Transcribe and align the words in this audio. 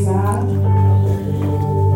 So, 0.00 0.12
can 0.12 1.89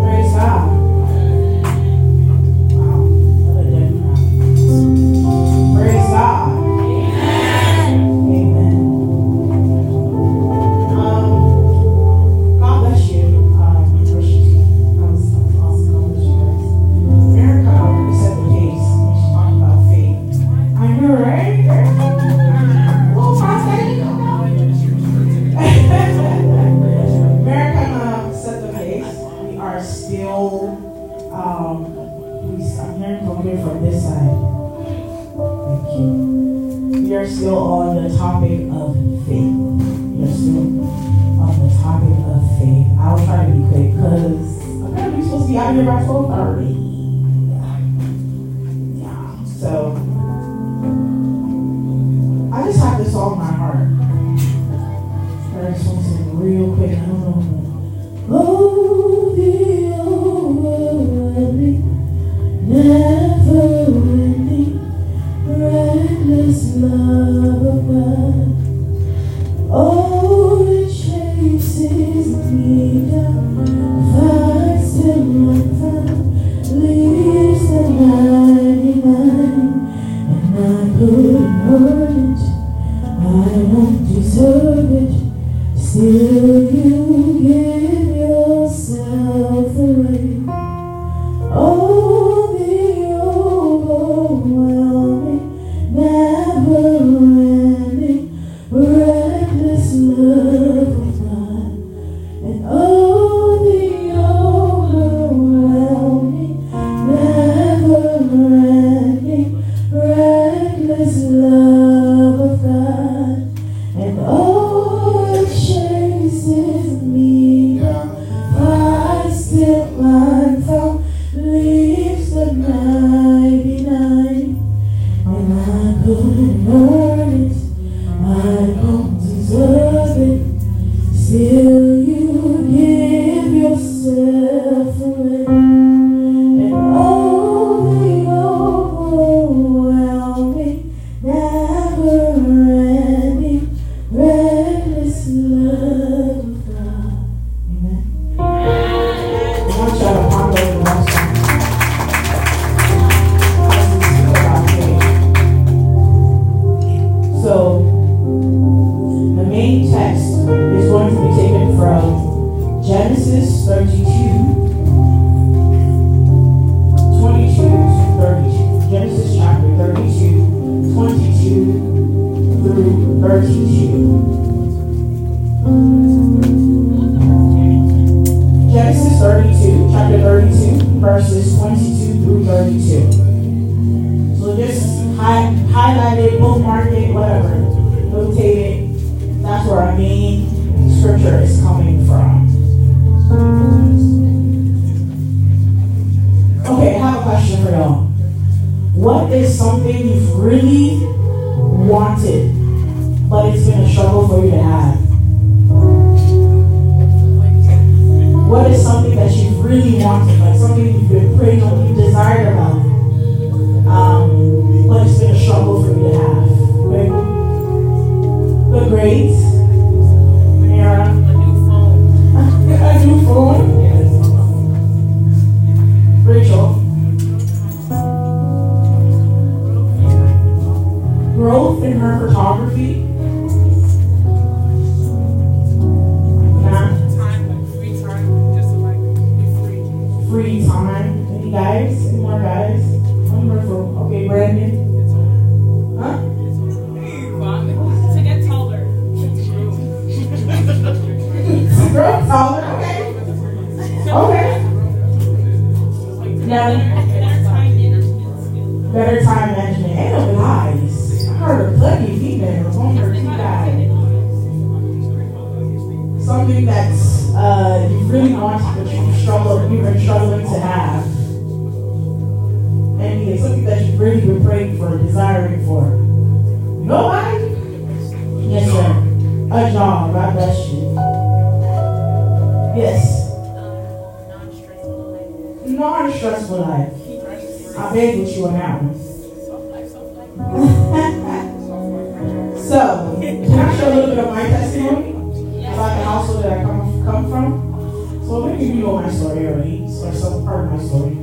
story 299.14 299.46
already, 299.46 299.82
or 299.82 300.12
some 300.12 300.44
part 300.44 300.66
of 300.66 300.72
my 300.72 300.84
story. 300.84 301.14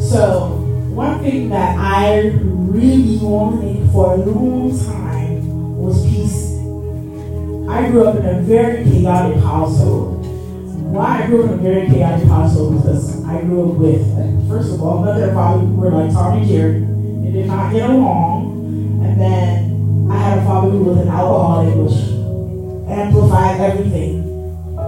So 0.00 0.58
one 0.94 1.20
thing 1.20 1.48
that 1.50 1.78
I 1.78 2.32
really 2.42 3.18
wanted 3.18 3.90
for 3.92 4.14
a 4.14 4.16
long 4.16 4.70
time 4.78 5.78
was 5.78 6.04
peace. 6.04 6.54
I 7.68 7.90
grew 7.90 8.06
up 8.06 8.16
in 8.16 8.26
a 8.26 8.40
very 8.42 8.84
chaotic 8.84 9.38
household. 9.42 10.24
Why 10.88 11.22
I 11.22 11.26
grew 11.26 11.44
up 11.44 11.52
in 11.52 11.58
a 11.58 11.62
very 11.62 11.86
chaotic 11.86 12.26
household 12.26 12.82
because 12.82 13.24
I 13.26 13.42
grew 13.42 13.70
up 13.70 13.78
with, 13.78 14.48
first 14.48 14.72
of 14.72 14.82
all, 14.82 15.04
mother 15.04 15.24
and 15.24 15.34
father 15.34 15.64
were 15.64 15.90
like 15.90 16.12
Tom 16.12 16.38
and 16.38 16.48
Jerry. 16.48 16.80
They 17.22 17.30
did 17.30 17.46
not 17.46 17.72
get 17.72 17.90
along. 17.90 19.02
And 19.04 19.20
then 19.20 20.10
I 20.10 20.16
had 20.16 20.38
a 20.38 20.44
father 20.44 20.70
who 20.70 20.84
was 20.84 20.98
an 20.98 21.08
alcoholic, 21.08 21.74
which 21.76 21.98
amplified 22.88 23.60
everything. 23.60 24.24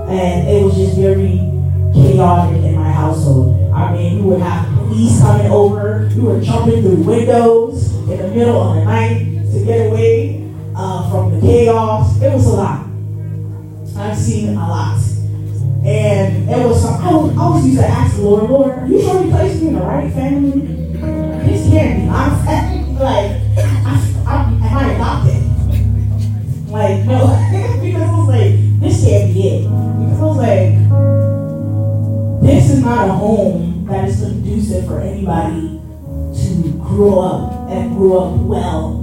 And 0.09 0.49
it 0.49 0.65
was 0.65 0.75
just 0.75 0.97
very 0.97 1.50
chaotic 1.95 2.63
in 2.63 2.77
my 2.77 2.91
household. 2.91 3.73
I 3.73 3.93
mean, 3.93 4.19
you 4.19 4.23
would 4.25 4.41
have 4.41 4.67
police 4.77 5.21
coming 5.21 5.51
over. 5.51 6.09
You 6.15 6.23
were 6.23 6.41
jumping 6.41 6.83
through 6.83 7.03
windows 7.03 7.95
in 7.95 8.19
the 8.19 8.29
middle 8.29 8.61
of 8.61 8.77
the 8.77 8.85
night 8.85 9.25
to 9.53 9.65
get 9.65 9.87
away 9.87 10.53
uh, 10.77 11.11
from 11.11 11.35
the 11.35 11.41
chaos. 11.41 12.21
It 12.21 12.33
was 12.33 12.47
a 12.47 12.51
lot. 12.51 12.87
I've 13.97 14.17
seen 14.17 14.51
a 14.51 14.55
lot. 14.55 15.01
And 15.85 16.51
it 16.51 16.67
was 16.67 16.83
some, 16.83 17.03
I, 17.03 17.15
was, 17.15 17.37
always 17.39 17.67
used 17.67 17.79
to 17.79 17.87
ask 17.87 18.17
the 18.17 18.23
Lord, 18.23 18.51
Lord, 18.51 18.79
are 18.79 18.87
you 18.87 19.01
sure 19.01 19.25
you 19.25 19.31
placed 19.31 19.63
me 19.63 19.69
in 19.69 19.75
the 19.75 19.81
right 19.81 20.13
family? 20.13 20.61
This 21.47 21.71
can't 21.71 22.03
be. 22.03 22.09
I'm 22.09 22.95
like, 22.99 23.41
I, 23.57 24.25
I'm, 24.27 24.63
am 24.63 24.77
I 24.77 24.93
adopted? 24.93 26.71
Like, 26.71 27.05
no. 27.07 27.33
because 27.83 28.03
I 28.03 28.19
was 28.19 28.29
like, 28.29 28.81
this 28.81 29.05
can't 29.05 29.33
be 29.33 29.49
it. 29.49 29.63
Because 29.65 30.21
I 30.21 30.25
was 30.25 30.37
like, 30.37 30.80
is 32.71 32.83
not 32.85 33.09
a 33.09 33.13
home 33.13 33.85
that 33.87 34.09
is 34.09 34.21
conducive 34.21 34.87
for 34.87 35.01
anybody 35.01 35.81
to 36.39 36.73
grow 36.79 37.21
up 37.21 37.71
and 37.71 37.97
grow 37.97 38.19
up 38.19 38.41
well 38.41 39.01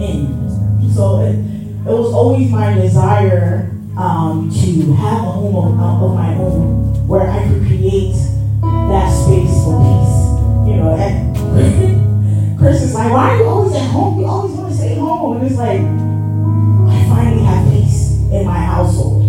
in. 0.00 0.90
So 0.94 1.20
it, 1.20 1.34
it 1.34 1.92
was 1.92 2.12
always 2.12 2.50
my 2.50 2.74
desire 2.74 3.70
um, 3.96 4.50
to 4.50 4.92
have 4.92 5.18
a 5.18 5.32
home 5.32 5.80
of, 5.80 6.02
of, 6.02 6.14
my 6.14 6.34
own 6.36 7.08
where 7.08 7.28
I 7.28 7.42
could 7.48 7.66
create 7.66 8.14
that 8.62 9.10
space 9.10 9.52
for 9.64 9.82
peace. 9.82 10.22
You 10.68 10.76
know, 10.76 10.94
and 10.96 12.58
Chris 12.58 12.82
is 12.82 12.94
like, 12.94 13.10
why 13.10 13.30
are 13.30 13.36
you 13.38 13.44
always 13.44 13.74
at 13.74 13.90
home? 13.90 14.20
You 14.20 14.26
always 14.26 14.54
want 14.56 14.70
to 14.70 14.78
stay 14.78 14.94
home. 14.94 15.38
And 15.38 15.46
it's 15.46 15.56
like, 15.56 15.80
I 15.80 17.08
finally 17.08 17.42
have 17.44 17.72
peace 17.72 18.12
in 18.30 18.46
my 18.46 18.58
household. 18.58 19.21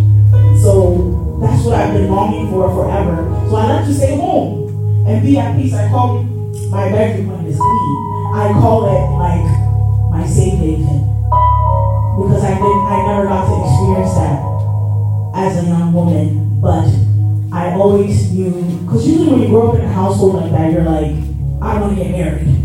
What 1.64 1.80
I've 1.80 1.94
been 1.94 2.10
longing 2.10 2.50
for 2.50 2.68
forever. 2.76 3.24
So 3.50 3.56
I 3.56 3.80
like 3.80 3.86
to 3.86 3.94
stay 3.94 4.18
home 4.18 4.68
and 5.08 5.24
be 5.24 5.38
at 5.38 5.56
peace. 5.56 5.74
I 5.74 5.88
call 5.88 6.22
my 6.24 6.92
bedroom 6.92 7.32
when 7.32 7.46
it's 7.48 7.58
clean. 7.58 8.36
I 8.36 8.52
call 8.60 8.84
it 8.92 9.04
like 9.16 9.48
my 10.12 10.28
safe 10.28 10.60
haven 10.60 11.08
because 12.20 12.44
I 12.44 12.60
didn't, 12.60 12.84
I 12.84 13.08
never 13.08 13.28
got 13.32 13.48
to 13.48 13.56
experience 13.64 14.14
that 14.20 14.44
as 15.36 15.64
a 15.64 15.68
young 15.68 15.94
woman, 15.94 16.60
but 16.60 16.84
I 17.56 17.72
always 17.76 18.30
knew, 18.34 18.52
because 18.84 19.08
usually 19.08 19.32
when 19.32 19.42
you 19.44 19.48
grow 19.48 19.70
up 19.70 19.80
in 19.80 19.86
a 19.86 19.88
household 19.88 20.36
like 20.36 20.52
that, 20.52 20.70
you're 20.70 20.84
like, 20.84 21.16
I 21.62 21.80
want 21.80 21.98
to 21.98 22.04
get 22.04 22.12
married. 22.12 22.60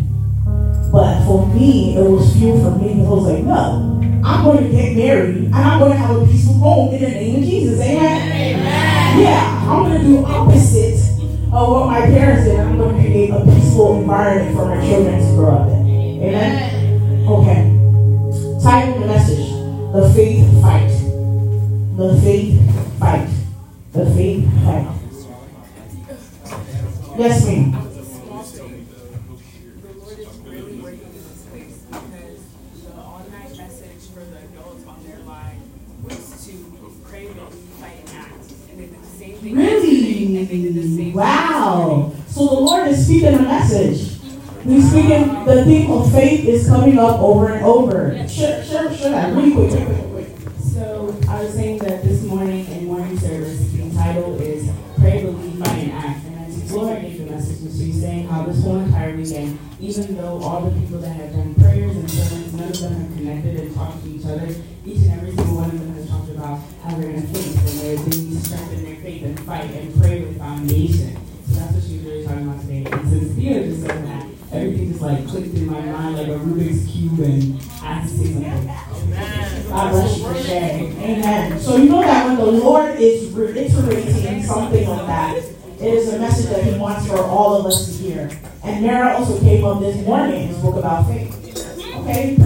But 0.90 1.24
for 1.24 1.46
me, 1.54 1.96
it 1.96 2.02
was 2.02 2.34
fuel 2.34 2.58
for 2.58 2.76
me 2.76 2.94
because 2.94 3.06
I 3.06 3.10
was 3.10 3.24
like, 3.32 3.44
no, 3.44 4.00
I'm 4.24 4.44
going 4.44 4.64
to 4.64 4.70
get 4.70 4.96
married 4.96 5.36
and 5.36 5.54
I'm 5.54 5.78
going 5.78 5.92
to 5.92 5.98
have 5.98 6.16
a 6.16 6.26
peaceful 6.26 6.54
home 6.54 6.94
in 6.94 7.00
the 7.00 7.08
name 7.10 7.36
of 7.36 7.42
Jesus. 7.42 7.80
Amen? 7.80 8.22
Amen. 8.22 8.57
Yeah, 9.20 9.70
I'm 9.70 9.84
going 9.84 10.00
to 10.00 10.06
do 10.06 10.24
opposite 10.24 10.98
of 11.52 11.68
what 11.68 11.86
my 11.86 12.00
parents 12.00 12.44
did. 12.44 12.60
I'm 12.60 12.78
going 12.78 12.96
to 12.96 13.02
create 13.02 13.30
a 13.30 13.44
peaceful 13.44 14.00
environment 14.00 14.56
for 14.56 14.66
my 14.66 14.80
children 14.86 15.18
to 15.18 15.26
grow 15.34 15.54
up 15.56 15.68
in. 15.68 15.88
Amen? 16.22 17.26
Okay. 17.26 17.62
Title 18.62 18.94
of 18.94 19.00
the 19.00 19.06
message, 19.06 19.50
The 19.92 20.12
Faith 20.14 20.62
Fight 20.62 20.88
the 23.98 24.06
faith 24.14 24.46
fight. 24.64 24.86
Bless 27.16 27.46
me. 27.46 27.54
I'm 27.54 27.72
going 27.72 27.82
to 30.54 30.62
leave 30.62 31.12
this 31.12 31.40
space 31.40 31.78
with 31.90 32.86
an 32.86 32.92
online 32.98 33.56
message 33.56 34.04
for 34.14 34.20
the 34.20 34.26
faith 37.10 37.38
fight. 37.80 37.80
Yes, 37.80 38.12
ma'am. 38.12 38.27
Really? 39.42 41.12
Wow. 41.12 42.12
So 42.28 42.46
the 42.46 42.54
Lord 42.54 42.88
is 42.88 43.04
speaking 43.04 43.34
a 43.34 43.42
message. 43.42 44.18
He's 44.64 44.90
speaking, 44.90 45.44
the 45.44 45.64
theme 45.64 45.90
of 45.90 46.12
faith 46.12 46.44
is 46.44 46.66
coming 46.66 46.98
up 46.98 47.20
over 47.20 47.52
and 47.52 47.64
over. 47.64 48.10
Sure, 48.28 48.62
sure, 48.62 48.92
sure. 48.92 49.12
Really 49.32 49.52
quick, 49.52 49.86
quick, 49.86 50.10
quick. 50.10 50.28
So 50.60 51.16
I 51.28 51.42
was 51.42 51.54
saying 51.54 51.78
that 51.78 52.02
this 52.02 52.22
morning 52.24 52.66
in 52.66 52.86
morning 52.86 53.18
service, 53.18 53.70
the 53.72 53.90
title 53.94 54.40
is 54.40 54.68
Pray, 54.98 55.22
Believe, 55.22 55.58
Fight, 55.58 55.78
and 55.78 55.92
Act. 55.92 56.24
And 56.26 56.38
as 56.46 56.70
Gloria 56.70 57.00
gave 57.00 57.18
the 57.18 57.30
message, 57.30 57.60
and 57.60 57.70
she's 57.70 58.00
saying 58.00 58.26
how 58.28 58.42
this 58.42 58.62
whole 58.62 58.76
entire 58.76 59.16
weekend, 59.16 59.58
even 59.80 60.16
though 60.16 60.42
all 60.42 60.62
the 60.62 60.80
people 60.80 60.98
that 60.98 61.14
have 61.16 61.32
done 61.32 61.54
prayers 61.54 61.96
and 61.96 62.10
sermons, 62.10 62.52
none 62.54 62.68
of 62.68 62.80
them 62.80 62.94
have 62.94 63.16
connected 63.16 63.60
and 63.60 63.74
talked 63.74 64.02
to 64.02 64.10
each 64.10 64.26
other, 64.26 64.48
each 64.84 64.98
and 64.98 65.12
every 65.12 65.34
single 65.34 65.56
one 65.56 65.70
of 65.70 65.78
them 65.78 65.94
has 65.94 66.08
talked 66.08 66.30
about 66.30 66.60
how 66.82 66.96
they're 66.96 67.12
going 67.12 67.22
to 67.22 67.28
faith 67.28 67.56
and 67.58 68.12
they 68.12 68.18
need 68.18 68.42
to 68.42 68.50
fight 69.48 69.70
and 69.70 69.98
pray 69.98 70.20
with 70.20 70.36
foundation. 70.36 71.16
So 71.48 71.54
that's 71.54 71.72
what 71.72 71.82
she 71.82 71.96
was 71.96 72.04
really 72.04 72.26
talking 72.26 72.48
about 72.48 72.60
today. 72.60 72.84
And 72.84 73.08
since 73.08 73.34
Theo 73.34 73.62
just 73.64 73.80
said 73.80 74.04
that, 74.04 74.26
everything 74.52 74.90
just 74.90 75.00
like 75.00 75.26
clicked 75.26 75.54
in 75.54 75.66
my 75.66 75.80
mind 75.80 76.18
like 76.18 76.28
a 76.28 76.38
Rubik's 76.38 76.92
Cube 76.92 77.18
and 77.20 77.58
I 77.82 77.94
had 77.94 78.02
to 78.02 78.08
say 78.10 78.32
something. 78.34 79.70
God 79.70 79.90
bless 79.90 80.18
you 80.18 80.24
for 80.26 80.34
sharing. 80.42 80.92
Amen. 81.00 81.58
So 81.58 81.76
you 81.78 81.88
know 81.88 82.02
that 82.02 82.26
when 82.26 82.36
the 82.36 82.44
Lord 82.44 83.00
is 83.00 83.30
reiterating 83.30 84.42
something 84.42 84.86
like 84.86 85.06
that, 85.06 85.36
it 85.38 85.94
is 85.94 86.12
a 86.12 86.18
message 86.18 86.50
that 86.50 86.64
He 86.64 86.78
wants 86.78 87.06
for 87.06 87.18
all 87.18 87.58
of 87.58 87.64
us 87.64 87.86
to 87.86 88.02
hear. 88.02 88.30
And 88.62 88.84
Mara 88.84 89.16
also 89.16 89.40
came 89.40 89.64
on 89.64 89.80
this 89.80 89.96
morning 90.04 90.48
and 90.48 90.56
spoke 90.58 90.76
about 90.76 91.06
faith. 91.06 91.34
Okay? 92.00 92.36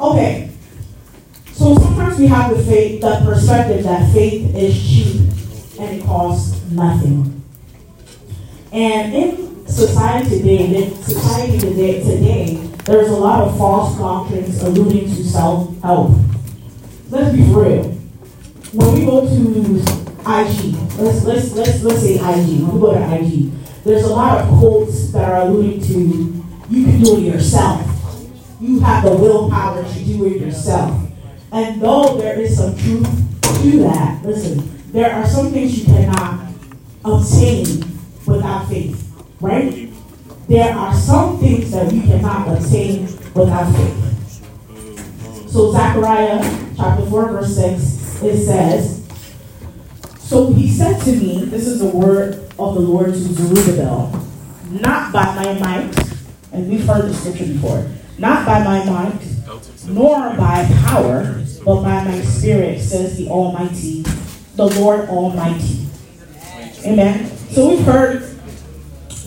Okay. 0.00 0.50
So 1.52 1.74
sometimes 1.74 2.18
we 2.18 2.28
have 2.28 2.56
the 2.56 2.64
faith, 2.64 3.02
the 3.02 3.20
perspective 3.26 3.84
that 3.84 4.10
faith 4.14 4.56
is 4.56 4.74
cheap 4.74 5.31
and 5.82 6.00
it 6.00 6.04
costs 6.04 6.62
nothing. 6.70 7.42
And 8.72 9.14
in 9.14 9.66
society 9.66 10.38
today, 10.38 10.84
in 10.84 10.94
society 11.02 11.58
today, 11.58 12.00
today 12.00 12.54
there's 12.84 13.10
a 13.10 13.16
lot 13.16 13.46
of 13.46 13.58
false 13.58 13.98
doctrines 13.98 14.62
alluding 14.62 15.14
to 15.14 15.24
self-help. 15.24 16.12
Let's 17.10 17.36
be 17.36 17.42
real. 17.42 17.90
When 18.72 18.94
we 18.94 19.04
go 19.04 19.20
to 19.28 19.78
IG, 20.22 20.74
let's 20.98 21.24
let's 21.24 21.52
let's 21.52 21.82
let's 21.82 22.00
say 22.00 22.14
IG. 22.14 22.62
When 22.62 22.74
we 22.74 22.80
go 22.80 22.94
to 22.94 23.14
IG, 23.16 23.50
there's 23.84 24.04
a 24.04 24.08
lot 24.08 24.38
of 24.38 24.48
quotes 24.58 25.12
that 25.12 25.28
are 25.28 25.42
alluding 25.42 25.82
to 25.82 26.42
you 26.70 26.84
can 26.84 27.02
do 27.02 27.18
it 27.18 27.34
yourself. 27.34 27.86
You 28.60 28.80
have 28.80 29.04
the 29.04 29.14
willpower 29.14 29.82
to 29.82 30.04
do 30.04 30.26
it 30.26 30.40
yourself. 30.40 30.98
And 31.50 31.82
though 31.82 32.16
there 32.16 32.40
is 32.40 32.56
some 32.56 32.74
truth 32.78 33.04
to 33.42 33.78
that, 33.80 34.24
listen, 34.24 34.81
there 34.92 35.12
are 35.12 35.26
some 35.26 35.50
things 35.50 35.78
you 35.78 35.84
cannot 35.86 36.46
obtain 37.04 37.84
without 38.26 38.68
faith, 38.68 39.12
right? 39.40 39.92
there 40.52 40.76
are 40.76 40.94
some 40.94 41.38
things 41.38 41.70
that 41.70 41.90
we 41.90 42.02
cannot 42.02 42.46
obtain 42.48 43.04
without 43.34 43.74
faith. 43.74 45.50
So 45.50 45.72
Zechariah 45.72 46.40
chapter 46.76 47.06
4, 47.06 47.28
verse 47.32 47.56
6, 47.56 48.22
it 48.22 48.44
says, 48.44 49.06
So 50.18 50.52
he 50.52 50.70
said 50.70 51.00
to 51.04 51.12
me, 51.12 51.44
this 51.46 51.66
is 51.66 51.78
the 51.78 51.86
word 51.86 52.34
of 52.58 52.74
the 52.74 52.80
Lord 52.80 53.12
to 53.12 53.18
Zerubbabel, 53.18 54.26
not 54.70 55.12
by 55.12 55.24
my 55.34 55.58
might, 55.58 55.98
and 56.52 56.68
we've 56.68 56.84
heard 56.84 57.08
the 57.08 57.14
scripture 57.14 57.46
before, 57.46 57.90
not 58.18 58.44
by 58.44 58.62
my 58.62 58.84
might, 58.84 59.20
nor 59.86 60.36
by 60.36 60.68
power, 60.86 61.42
but 61.64 61.82
by 61.82 62.04
my 62.04 62.20
spirit, 62.22 62.80
says 62.80 63.16
the 63.16 63.28
Almighty, 63.28 64.04
the 64.56 64.66
Lord 64.80 65.08
Almighty. 65.08 65.86
Amen. 66.84 67.26
So 67.50 67.70
we've 67.70 67.84
heard 67.84 68.22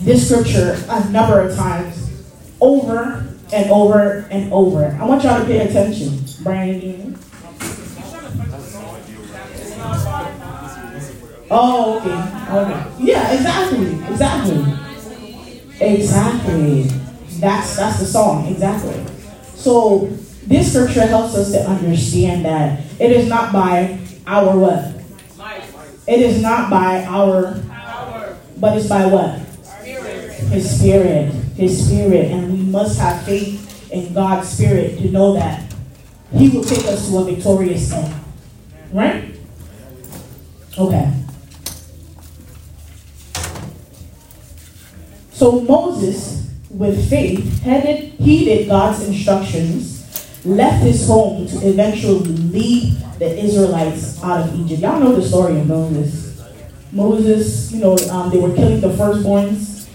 this 0.02 0.30
scripture 0.30 0.78
a 0.90 1.10
number 1.10 1.40
of 1.40 1.56
times, 1.56 2.24
over 2.62 3.28
and 3.54 3.70
over 3.72 4.28
and 4.30 4.52
over. 4.52 4.98
I 5.00 5.06
want 5.06 5.24
y'all 5.24 5.40
to 5.40 5.46
pay 5.46 5.68
attention. 5.68 6.20
Brian, 6.44 7.18
Oh, 11.50 12.00
okay. 12.00 12.58
Okay. 12.58 13.06
Yeah, 13.06 13.32
exactly. 13.32 13.94
Exactly. 14.10 14.74
Exactly. 15.80 16.84
That's 17.40 17.76
that's 17.76 18.00
the 18.00 18.06
song. 18.06 18.48
Exactly. 18.48 19.06
So 19.56 20.08
this 20.48 20.72
scripture 20.74 21.06
helps 21.06 21.36
us 21.36 21.52
to 21.52 21.62
understand 21.62 22.46
that 22.46 22.82
it 23.00 23.12
is 23.12 23.28
not 23.28 23.54
by 23.54 24.00
our 24.26 24.58
what? 24.58 24.95
It 26.08 26.20
is 26.20 26.42
not 26.42 26.70
by 26.70 27.04
our 27.06 27.60
Power. 27.68 28.38
but 28.58 28.78
it's 28.78 28.88
by 28.88 29.06
what? 29.08 29.40
Spirit. 29.64 30.34
His 30.34 30.80
spirit. 30.80 31.32
His 31.56 31.86
spirit. 31.86 32.32
And 32.32 32.52
we 32.52 32.60
must 32.60 33.00
have 33.00 33.24
faith 33.26 33.92
in 33.92 34.14
God's 34.14 34.48
spirit 34.50 34.98
to 35.00 35.10
know 35.10 35.34
that 35.34 35.64
He 36.32 36.50
will 36.50 36.64
take 36.64 36.86
us 36.86 37.10
to 37.10 37.18
a 37.18 37.24
victorious 37.24 37.92
end. 37.92 38.14
Right? 38.92 39.36
Okay. 40.78 41.12
So 45.32 45.62
Moses, 45.62 46.50
with 46.70 47.10
faith, 47.10 47.62
headed, 47.62 48.14
heeded 48.14 48.68
God's 48.68 49.08
instructions, 49.08 49.95
left 50.46 50.84
his 50.84 51.08
home 51.08 51.48
to 51.48 51.68
eventually 51.68 52.20
lead 52.20 52.98
the 53.20 53.44
Israelites 53.44 54.22
out 54.24 54.48
of 54.48 54.60
Egypt. 54.60 54.82
Y'all 54.82 55.00
know 55.00 55.16
the 55.16 55.28
story 55.28 55.60
of 55.60 55.68
Moses. 55.68 56.42
Moses, 56.92 57.72
you 57.72 57.80
know, 57.80 57.98
um, 58.12 58.30
they 58.30 58.38
were 58.38 58.54
killing 58.56 58.80
the 58.80 58.90
firstborns. 58.90 59.90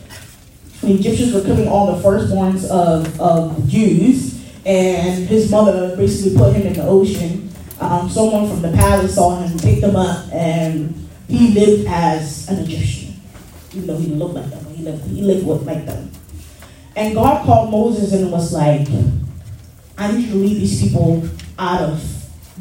The 0.80 0.94
Egyptians 0.94 1.32
were 1.34 1.42
killing 1.42 1.68
all 1.68 1.96
the 1.96 2.02
firstborns 2.02 2.68
of, 2.68 3.20
of 3.20 3.68
Jews, 3.68 4.44
and 4.66 5.26
his 5.28 5.50
mother 5.50 5.96
basically 5.96 6.36
put 6.36 6.54
him 6.54 6.66
in 6.66 6.72
the 6.72 6.84
ocean. 6.84 7.50
Um, 7.80 8.10
someone 8.10 8.48
from 8.48 8.60
the 8.62 8.76
palace 8.76 9.14
saw 9.14 9.40
him, 9.40 9.58
picked 9.58 9.82
him 9.82 9.96
up, 9.96 10.30
and 10.32 11.08
he 11.28 11.54
lived 11.54 11.86
as 11.88 12.48
an 12.48 12.58
Egyptian. 12.58 13.14
Even 13.72 13.86
though 13.86 13.96
he 13.96 14.04
didn't 14.06 14.18
look 14.18 14.32
like 14.32 14.50
them, 14.50 14.64
he 14.74 14.82
lived, 14.82 15.04
he 15.06 15.22
lived 15.22 15.46
with, 15.46 15.62
like 15.62 15.86
them. 15.86 16.10
And 16.96 17.14
God 17.14 17.46
called 17.46 17.70
Moses 17.70 18.12
and 18.12 18.32
was 18.32 18.52
like, 18.52 18.88
I 20.00 20.10
need 20.12 20.28
you 20.28 20.32
to 20.32 20.38
lead 20.38 20.56
these 20.56 20.82
people 20.82 21.28
out 21.58 21.82
of 21.82 22.02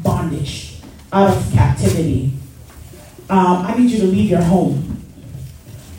bondage, 0.02 0.76
out 1.10 1.34
of 1.34 1.52
captivity. 1.54 2.34
Um, 3.30 3.64
I 3.64 3.74
need 3.78 3.90
you 3.90 4.00
to 4.00 4.06
leave 4.06 4.28
your 4.28 4.42
home. 4.42 5.02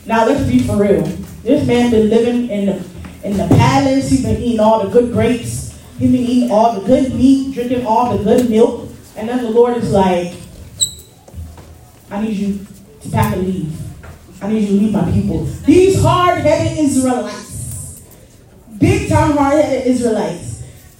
Now 0.06 0.24
let's 0.24 0.48
be 0.48 0.60
for 0.60 0.76
real. 0.76 1.02
This 1.42 1.66
man 1.66 1.90
been 1.90 2.08
living 2.10 2.48
in 2.48 2.66
the 2.66 2.84
in 3.24 3.36
the 3.36 3.48
palace. 3.56 4.08
He's 4.08 4.22
been 4.22 4.40
eating 4.40 4.60
all 4.60 4.84
the 4.84 4.90
good 4.90 5.12
grapes. 5.12 5.76
He's 5.98 6.12
been 6.12 6.20
eating 6.20 6.52
all 6.52 6.78
the 6.78 6.86
good 6.86 7.12
meat, 7.12 7.54
drinking 7.54 7.86
all 7.86 8.16
the 8.16 8.22
good 8.22 8.48
milk. 8.48 8.88
And 9.16 9.28
then 9.28 9.42
the 9.42 9.50
Lord 9.50 9.76
is 9.78 9.90
like, 9.90 10.34
I 12.08 12.22
need 12.22 12.36
you 12.36 12.66
to 13.00 13.10
pack 13.10 13.34
and 13.34 13.44
leave. 13.44 13.76
I 14.40 14.48
need 14.48 14.68
you 14.68 14.78
to 14.78 14.84
leave 14.84 14.92
my 14.92 15.10
people. 15.10 15.44
These 15.66 16.00
hard-headed 16.00 16.78
Israelites, 16.78 18.02
big 18.78 19.08
time 19.08 19.36
hard-headed 19.36 19.88
Israelites. 19.88 20.41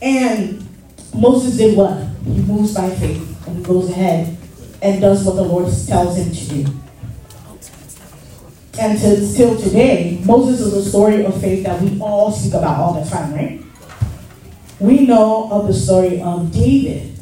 And 0.02 0.68
Moses 1.14 1.56
did 1.56 1.76
what? 1.76 1.96
He 2.24 2.40
moves 2.42 2.74
by 2.74 2.90
faith 2.90 3.46
and 3.46 3.64
goes 3.64 3.88
ahead 3.88 4.36
and 4.82 5.00
does 5.00 5.24
what 5.24 5.36
the 5.36 5.42
Lord 5.42 5.72
tells 5.86 6.16
him 6.16 6.32
to 6.32 6.48
do. 6.48 6.72
And 8.80 8.98
to, 8.98 9.24
still 9.24 9.56
today, 9.56 10.20
Moses 10.24 10.60
is 10.60 10.72
a 10.74 10.88
story 10.88 11.24
of 11.24 11.40
faith 11.40 11.64
that 11.64 11.80
we 11.80 12.00
all 12.00 12.32
speak 12.32 12.54
about 12.54 12.80
all 12.80 13.00
the 13.00 13.08
time, 13.08 13.32
right? 13.32 13.62
We 14.80 15.06
know 15.06 15.48
of 15.52 15.68
the 15.68 15.74
story 15.74 16.20
of 16.20 16.52
David. 16.52 17.16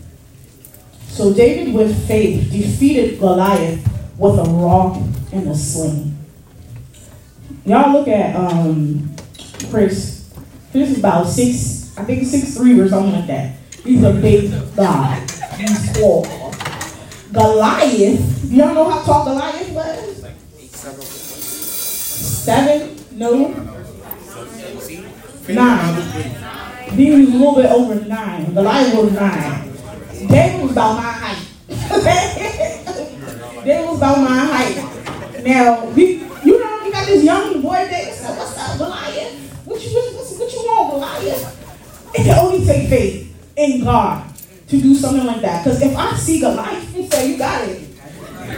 So 1.09 1.35
David, 1.35 1.75
with 1.75 2.09
faith, 2.09 2.51
defeated 2.51 3.19
Goliath 3.21 3.87
with 4.17 4.39
a 4.39 4.45
rock 4.45 4.97
and 5.33 5.49
a 5.49 5.55
sling. 5.55 6.17
Y'all 7.67 7.93
look 7.93 8.09
at 8.09 8.35
um, 8.37 9.15
Chris. 9.71 10.33
Chris 10.73 10.91
is 10.91 10.99
about 10.99 11.27
six, 11.27 11.80
I 12.01 12.05
think 12.05 12.27
six 12.27 12.57
three 12.57 12.81
or 12.81 12.89
something 12.89 13.13
like 13.13 13.27
that. 13.27 13.57
He's 13.85 14.03
a 14.03 14.15
big 14.15 14.51
guy. 14.75 15.21
He's 15.59 15.93
tall. 15.93 16.25
Goliath. 17.31 18.51
Y'all 18.51 18.73
know 18.73 18.89
how 18.89 19.03
tall 19.03 19.25
Goliath 19.27 19.71
was? 19.71 20.25
Seven? 22.43 22.97
No. 23.19 23.49
Nine. 25.47 26.03
He 26.93 27.11
was 27.11 27.29
a 27.29 27.33
little 27.33 27.55
bit 27.57 27.67
over 27.67 27.95
nine. 28.07 28.55
Goliath 28.55 28.95
was 28.95 29.13
nine. 29.13 29.71
David 30.27 30.63
was 30.63 30.73
about 30.73 30.97
my 30.97 31.03
height. 31.03 31.47
David 33.63 33.89
was 33.91 33.99
about 33.99 34.19
my 34.23 34.39
height. 34.39 35.45
Now, 35.45 35.85
we, 35.91 36.23
you 36.45 36.59
know, 36.59 36.81
we 36.83 36.93
got 36.93 37.05
this 37.05 37.23
young 37.23 37.61
boy 37.61 37.87
there. 37.91 38.15
So 38.15 38.33
what's 38.33 38.57
up, 38.57 38.79
Goliath? 38.79 39.35
What 39.67 39.85
you, 39.85 39.91
what, 39.93 40.39
what 40.39 40.51
you 40.51 40.61
want, 40.61 40.93
Goliath? 40.93 41.60
It 42.15 42.25
can 42.25 42.39
only 42.39 42.65
take 42.67 42.89
faith 42.89 43.53
in 43.57 43.85
God 43.85 44.33
to 44.69 44.81
do 44.81 44.95
something 44.95 45.25
like 45.25 45.41
that. 45.43 45.65
Because 45.65 45.81
if 45.83 45.97
I 45.97 46.17
see 46.17 46.41
Goliath 46.41 46.97
and 46.97 47.13
say, 47.13 47.31
you 47.33 47.39
got 47.39 47.69
it, 47.69 47.83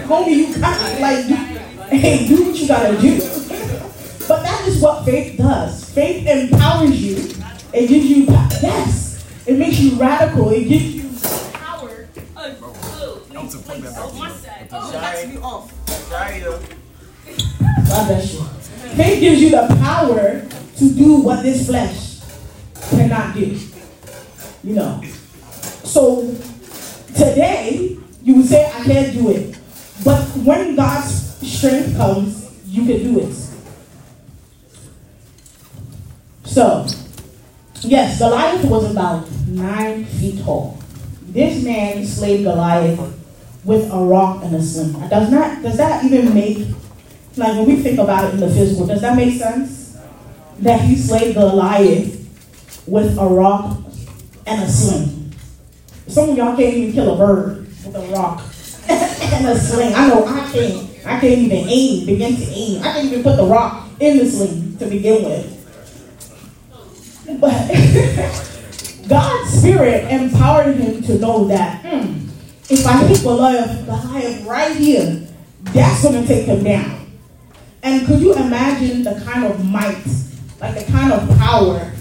homie, 0.06 0.36
you 0.36 0.58
got 0.58 0.78
it. 0.90 1.00
Like, 1.00 1.26
do, 1.26 1.34
hey, 1.96 2.26
do 2.26 2.46
what 2.46 2.56
you 2.56 2.68
gotta 2.68 3.00
do. 3.00 3.18
but 4.28 4.42
that 4.42 4.64
is 4.66 4.80
what 4.80 5.04
faith 5.04 5.36
does. 5.36 5.90
Faith 5.92 6.26
empowers 6.26 7.02
you. 7.02 7.16
It 7.74 7.88
gives 7.88 8.06
you, 8.06 8.24
yes, 8.24 9.24
it 9.46 9.58
makes 9.58 9.78
you 9.80 9.96
radical. 9.96 10.50
It 10.50 10.64
gives 10.64 10.94
you 10.94 11.02
Power. 11.52 12.08
Oh, 12.36 13.22
please, 13.28 13.56
please. 13.56 13.94
Oh, 13.96 14.18
one 14.18 14.32
side. 14.32 14.68
Oh, 14.72 14.92
that's 14.92 15.26
me 15.26 15.36
off. 15.38 15.72
God 17.88 18.06
bless 18.06 18.34
you. 18.34 18.40
Faith 18.96 19.20
gives 19.20 19.40
you 19.40 19.50
the 19.50 19.66
power 19.80 20.46
to 20.76 20.94
do 20.94 21.16
what 21.16 21.42
this 21.42 21.66
flesh 21.66 22.11
cannot 22.96 23.34
do. 23.34 23.58
You 24.64 24.74
know. 24.74 25.02
So 25.84 26.34
today, 27.08 27.98
you 28.22 28.36
would 28.36 28.46
say, 28.46 28.66
I 28.66 28.84
can't 28.84 29.12
do 29.12 29.30
it. 29.30 29.58
But 30.04 30.22
when 30.38 30.76
God's 30.76 31.36
strength 31.46 31.96
comes, 31.96 32.50
you 32.66 32.86
can 32.86 33.14
do 33.14 33.20
it. 33.20 33.34
So, 36.44 36.86
yes, 37.80 38.18
Goliath 38.18 38.64
was 38.64 38.90
about 38.90 39.30
nine 39.48 40.04
feet 40.04 40.44
tall. 40.44 40.78
This 41.22 41.64
man 41.64 42.04
slayed 42.04 42.44
Goliath 42.44 43.00
with 43.64 43.90
a 43.90 43.98
rock 43.98 44.44
and 44.44 44.54
a 44.54 44.62
sling. 44.62 45.08
Does 45.08 45.30
not 45.30 45.62
does 45.62 45.76
that 45.78 46.04
even 46.04 46.34
make 46.34 46.68
like 47.36 47.56
when 47.56 47.66
we 47.66 47.76
think 47.76 47.98
about 47.98 48.24
it 48.24 48.34
in 48.34 48.40
the 48.40 48.50
physical, 48.50 48.86
does 48.86 49.00
that 49.00 49.16
make 49.16 49.38
sense? 49.38 49.96
That 50.58 50.80
he 50.82 50.96
slayed 50.96 51.34
Goliath 51.34 52.21
with 52.86 53.18
a 53.18 53.26
rock 53.26 53.78
and 54.46 54.62
a 54.62 54.68
sling. 54.68 55.34
Some 56.08 56.30
of 56.30 56.36
y'all 56.36 56.56
can't 56.56 56.74
even 56.74 56.92
kill 56.92 57.14
a 57.14 57.16
bird 57.16 57.66
with 57.84 57.94
a 57.94 58.00
rock 58.14 58.42
and 58.88 59.46
a 59.46 59.58
sling. 59.58 59.94
I 59.94 60.08
know 60.08 60.26
I 60.26 60.50
can't. 60.52 60.88
I 61.04 61.18
can't 61.18 61.38
even 61.38 61.68
aim, 61.68 62.06
begin 62.06 62.36
to 62.36 62.44
aim. 62.44 62.80
I 62.82 62.92
can't 62.92 63.06
even 63.06 63.22
put 63.24 63.36
the 63.36 63.44
rock 63.44 63.88
in 63.98 64.18
the 64.18 64.26
sling 64.26 64.76
to 64.78 64.86
begin 64.86 65.24
with. 65.24 65.58
But 67.40 67.52
God's 69.08 69.50
spirit 69.50 70.10
empowered 70.10 70.76
him 70.76 71.02
to 71.02 71.18
know 71.18 71.44
that 71.46 71.84
hmm, 71.84 72.28
if 72.68 72.86
I 72.86 73.04
hit 73.04 73.22
Goliath, 73.22 73.84
Goliath 73.84 74.44
right 74.46 74.76
here, 74.76 75.26
that's 75.64 76.02
going 76.02 76.22
to 76.22 76.26
take 76.26 76.46
him 76.46 76.62
down. 76.62 77.12
And 77.82 78.06
could 78.06 78.20
you 78.20 78.34
imagine 78.34 79.02
the 79.02 79.20
kind 79.24 79.44
of 79.44 79.64
might, 79.64 80.06
like 80.60 80.74
the 80.74 80.84
kind 80.92 81.12
of 81.12 81.28
power, 81.38 81.91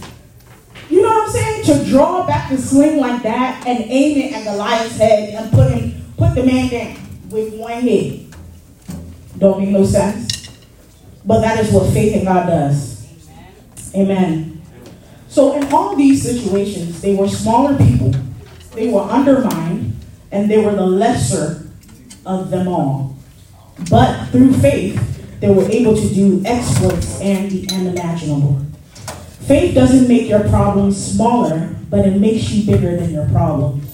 you 0.91 1.01
know 1.01 1.09
what 1.09 1.27
I'm 1.27 1.31
saying, 1.31 1.63
to 1.65 1.89
draw 1.89 2.25
back 2.27 2.49
the 2.49 2.57
sling 2.57 2.97
like 2.99 3.23
that 3.23 3.65
and 3.65 3.83
aim 3.89 4.17
it 4.17 4.33
at 4.33 4.43
Goliath's 4.43 4.97
head 4.97 5.33
and 5.33 5.51
put 5.51 5.71
him, 5.71 6.03
put 6.17 6.35
the 6.35 6.43
man 6.43 6.69
down 6.69 6.97
with 7.29 7.53
one 7.55 7.81
hit? 7.81 8.33
Don't 9.37 9.59
make 9.59 9.69
no 9.69 9.85
sense. 9.85 10.49
But 11.25 11.41
that 11.41 11.63
is 11.63 11.71
what 11.71 11.91
faith 11.93 12.15
in 12.15 12.25
God 12.25 12.47
does. 12.47 13.07
Amen. 13.95 14.61
So 15.29 15.53
in 15.53 15.71
all 15.71 15.95
these 15.95 16.21
situations, 16.21 17.01
they 17.01 17.15
were 17.15 17.27
smaller 17.27 17.77
people, 17.77 18.13
they 18.73 18.89
were 18.89 19.01
undermined, 19.01 19.95
and 20.31 20.51
they 20.51 20.63
were 20.63 20.75
the 20.75 20.85
lesser 20.85 21.69
of 22.25 22.49
them 22.49 22.67
all. 22.67 23.15
But 23.89 24.27
through 24.27 24.53
faith, 24.53 25.39
they 25.39 25.49
were 25.49 25.69
able 25.69 25.95
to 25.95 26.13
do 26.13 26.43
exploits 26.45 27.19
and 27.21 27.49
the 27.49 27.67
unimaginable. 27.73 28.61
Faith 29.47 29.73
doesn't 29.73 30.07
make 30.07 30.29
your 30.29 30.47
problems 30.49 31.13
smaller, 31.13 31.75
but 31.89 32.05
it 32.05 32.19
makes 32.19 32.49
you 32.51 32.71
bigger 32.71 32.95
than 32.95 33.11
your 33.11 33.27
problems. 33.29 33.87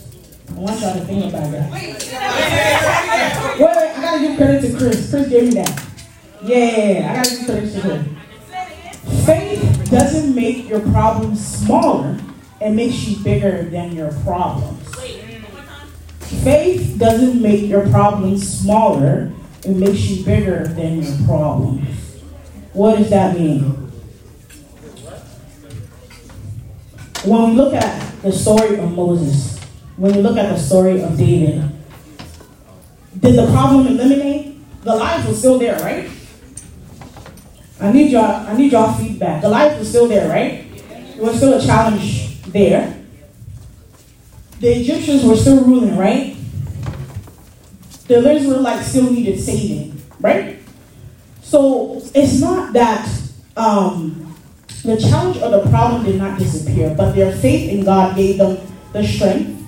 I 0.50 0.60
want 0.60 0.80
y'all 0.82 0.94
to 0.94 1.02
think 1.02 1.34
about 1.34 1.52
that. 1.52 1.72
Wait, 1.72 1.98
wait, 3.60 3.78
I 3.78 4.02
gotta 4.02 4.20
give 4.20 4.38
credit 4.38 4.62
to 4.62 4.78
Chris. 4.78 5.10
Chris 5.10 5.30
gave 5.30 5.46
me 5.46 5.62
that. 5.62 5.84
Yeah, 6.44 7.12
I 7.12 7.16
gotta 7.16 7.30
give 7.30 7.46
credit 7.46 7.72
to 7.74 7.82
him. 7.82 8.18
Faith 9.26 9.90
doesn't 9.90 10.36
make 10.36 10.68
your 10.68 10.82
problems 10.82 11.46
smaller, 11.46 12.18
it 12.60 12.72
makes 12.72 13.08
you 13.08 13.24
bigger 13.24 13.64
than 13.64 13.96
your 13.96 14.12
problems. 14.24 14.84
Faith 16.44 16.98
doesn't 16.98 17.42
make 17.42 17.68
your 17.68 17.90
problems 17.90 18.60
smaller, 18.60 19.32
it 19.64 19.76
makes 19.76 20.02
you 20.08 20.26
bigger 20.26 20.68
than 20.68 21.02
your 21.02 21.16
problems. 21.26 21.88
What 22.74 22.98
does 22.98 23.10
that 23.12 23.38
mean? 23.38 23.87
When 27.26 27.50
we 27.50 27.56
look 27.56 27.74
at 27.74 28.22
the 28.22 28.32
story 28.32 28.78
of 28.78 28.92
Moses, 28.94 29.60
when 29.98 30.16
we 30.16 30.22
look 30.22 30.38
at 30.38 30.50
the 30.50 30.58
story 30.58 31.02
of 31.02 31.18
David, 31.18 31.64
did 33.20 33.36
the 33.36 33.48
problem 33.52 33.88
eliminate? 33.88 34.58
The 34.84 34.92
Goliath 34.92 35.28
was 35.28 35.40
still 35.40 35.58
there, 35.60 35.78
right? 35.80 36.10
I 37.80 37.92
need 37.92 38.12
y'all, 38.12 38.48
I 38.48 38.56
need 38.56 38.72
y'all 38.72 38.94
feedback. 38.94 39.42
Goliath 39.42 39.80
was 39.80 39.90
still 39.90 40.08
there, 40.08 40.30
right? 40.30 40.66
It 41.16 41.20
was 41.20 41.38
still 41.38 41.54
a 41.54 41.62
challenge 41.64 42.42
there. 42.44 43.04
The 44.60 44.70
Egyptians 44.70 45.24
were 45.24 45.36
still 45.36 45.64
ruling, 45.64 45.98
right? 45.98 46.36
The 48.08 48.32
Israelites 48.32 48.88
still 48.88 49.12
needed 49.12 49.40
saving, 49.40 50.02
right? 50.20 50.60
So 51.42 52.02
it's 52.16 52.40
not 52.40 52.74
that 52.74 53.10
um, 53.56 54.27
the 54.88 54.96
challenge 54.96 55.36
or 55.44 55.52
the 55.52 55.70
problem 55.70 56.06
did 56.06 56.16
not 56.16 56.40
disappear, 56.40 56.96
but 56.96 57.12
their 57.12 57.36
faith 57.36 57.70
in 57.70 57.84
God 57.84 58.16
gave 58.16 58.38
them 58.38 58.58
the 58.94 59.04
strength, 59.04 59.62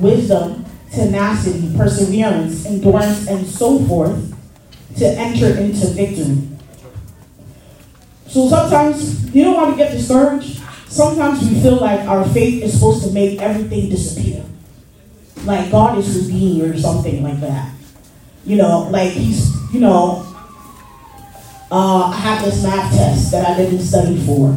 wisdom, 0.00 0.64
tenacity, 0.90 1.76
perseverance, 1.76 2.64
endurance, 2.64 3.28
and 3.28 3.46
so 3.46 3.78
forth 3.84 4.32
to 4.96 5.04
enter 5.04 5.60
into 5.60 5.86
victory. 5.88 6.48
So 8.26 8.48
sometimes, 8.48 9.34
you 9.34 9.44
know 9.44 9.52
why 9.52 9.68
we 9.68 9.76
get 9.76 9.92
discouraged? 9.92 10.62
Sometimes 10.88 11.46
we 11.46 11.60
feel 11.60 11.76
like 11.76 12.00
our 12.08 12.26
faith 12.30 12.62
is 12.62 12.72
supposed 12.72 13.04
to 13.04 13.12
make 13.12 13.42
everything 13.42 13.90
disappear. 13.90 14.46
Like 15.44 15.70
God 15.70 15.98
is 15.98 16.14
Houdini 16.14 16.62
or 16.62 16.78
something 16.78 17.22
like 17.22 17.40
that. 17.40 17.70
You 18.46 18.56
know, 18.56 18.88
like 18.90 19.12
he's, 19.12 19.52
you 19.74 19.80
know, 19.80 20.33
uh, 21.70 22.08
I 22.08 22.16
have 22.16 22.44
this 22.44 22.62
math 22.62 22.94
test 22.94 23.30
that 23.32 23.46
I 23.46 23.56
didn't 23.56 23.80
study 23.80 24.18
for. 24.24 24.56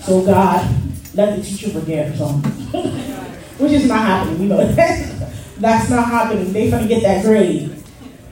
So 0.00 0.24
God, 0.24 0.68
let 1.14 1.36
the 1.36 1.42
teacher 1.42 1.70
forget 1.70 2.12
or 2.12 2.16
something. 2.16 2.52
Which 3.58 3.72
is 3.72 3.86
not 3.86 4.00
happening, 4.00 4.42
you 4.42 4.48
know. 4.48 4.64
That's 5.58 5.90
not 5.90 6.06
happening. 6.06 6.52
They're 6.52 6.70
gonna 6.70 6.86
get 6.86 7.02
that 7.02 7.24
grade. 7.24 7.82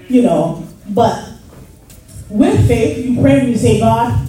You 0.08 0.22
know. 0.22 0.66
But 0.88 1.32
with 2.28 2.68
faith, 2.68 3.04
you 3.04 3.20
pray 3.20 3.40
and 3.40 3.48
you 3.48 3.56
say, 3.56 3.80
God, 3.80 4.28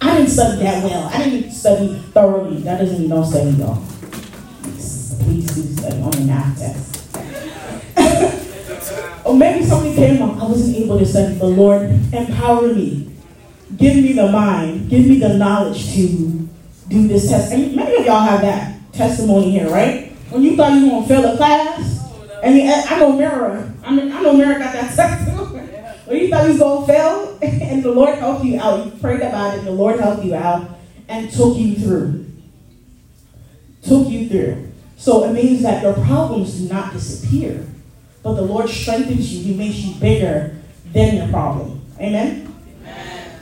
I 0.00 0.16
didn't 0.16 0.30
study 0.30 0.62
that 0.64 0.82
well. 0.82 1.08
I 1.12 1.30
didn't 1.30 1.52
study 1.52 1.98
thoroughly. 2.12 2.62
That 2.62 2.78
doesn't 2.78 2.98
mean 2.98 3.08
don't 3.08 3.24
study, 3.24 3.50
y'all. 3.50 3.82
Please, 5.22 5.46
do 5.54 5.62
study 5.62 6.02
on 6.02 6.10
the 6.10 6.20
math 6.22 6.58
test. 6.58 6.91
Or 9.32 9.36
maybe 9.36 9.64
something 9.64 9.94
came 9.94 10.20
up. 10.20 10.36
I 10.42 10.46
wasn't 10.46 10.76
able 10.76 10.98
to 10.98 11.06
study, 11.06 11.38
but 11.38 11.46
Lord, 11.46 11.82
empower 12.12 12.68
me. 12.68 13.10
Give 13.78 13.96
me 13.96 14.12
the 14.12 14.30
mind. 14.30 14.90
Give 14.90 15.06
me 15.06 15.18
the 15.18 15.38
knowledge 15.38 15.94
to 15.94 16.48
do 16.88 17.08
this 17.08 17.30
test. 17.30 17.50
And 17.50 17.74
many 17.74 17.96
of 17.96 18.04
y'all 18.04 18.20
have 18.20 18.42
that 18.42 18.78
testimony 18.92 19.50
here, 19.50 19.70
right? 19.70 20.12
When 20.28 20.42
you 20.42 20.54
thought 20.54 20.72
you 20.72 20.84
were 20.84 20.90
going 20.90 21.02
to 21.02 21.08
fail 21.08 21.32
a 21.32 21.36
class. 21.38 22.00
I 22.44 22.50
mean, 22.50 22.68
I 22.68 22.98
know 22.98 23.12
Mira. 23.16 23.72
I 23.82 23.94
mean, 23.94 24.12
I 24.12 24.20
know 24.20 24.34
Mira 24.34 24.58
got 24.58 24.74
that 24.74 24.94
testimony. 24.96 25.60
When 26.04 26.18
you 26.18 26.28
thought 26.28 26.42
you 26.44 26.50
was 26.50 26.58
going 26.58 26.86
to 26.86 26.92
fail, 26.92 27.38
and 27.42 27.82
the 27.82 27.92
Lord 27.92 28.18
helped 28.18 28.44
you 28.44 28.60
out. 28.60 28.84
You 28.84 28.92
prayed 29.00 29.20
about 29.20 29.56
it, 29.56 29.64
the 29.64 29.70
Lord 29.70 29.98
helped 29.98 30.24
you 30.26 30.34
out 30.34 30.78
and 31.08 31.30
took 31.30 31.56
you 31.56 31.76
through. 31.76 32.26
Took 33.84 34.08
you 34.08 34.28
through. 34.28 34.72
So 34.98 35.24
it 35.24 35.32
means 35.32 35.62
that 35.62 35.82
your 35.82 35.94
problems 35.94 36.52
do 36.60 36.68
not 36.68 36.92
disappear, 36.92 37.66
but 38.22 38.34
the 38.34 38.42
Lord 38.42 38.68
strengthens 38.68 39.32
you. 39.32 39.42
He 39.42 39.54
makes 39.54 39.76
you 39.76 39.94
bigger 40.00 40.56
than 40.92 41.16
your 41.16 41.28
problem. 41.28 41.80
Amen? 41.98 42.54
Amen. 42.82 43.40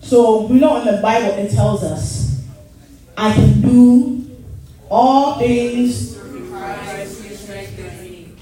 So 0.00 0.46
we 0.46 0.58
know 0.58 0.78
in 0.78 0.86
the 0.94 1.00
Bible 1.00 1.30
it 1.38 1.50
tells 1.50 1.82
us, 1.82 2.44
I 3.16 3.32
can 3.32 3.60
do 3.60 4.30
all 4.90 5.38
things. 5.38 6.16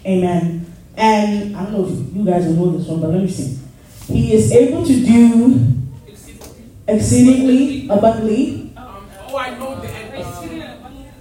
Amen. 0.07 0.73
And 0.97 1.57
I 1.57 1.65
don't 1.65 1.73
know 1.73 1.85
if 1.87 2.15
you 2.17 2.25
guys 2.25 2.47
will 2.47 2.55
know 2.55 2.79
this 2.79 2.87
one, 2.87 3.01
but 3.01 3.11
let 3.11 3.23
me 3.23 3.29
see. 3.29 3.59
He 4.07 4.35
is 4.35 4.53
able 4.53 4.85
to 4.85 5.05
do 5.05 5.73
exceedingly 6.87 7.89
abundantly 7.89 8.73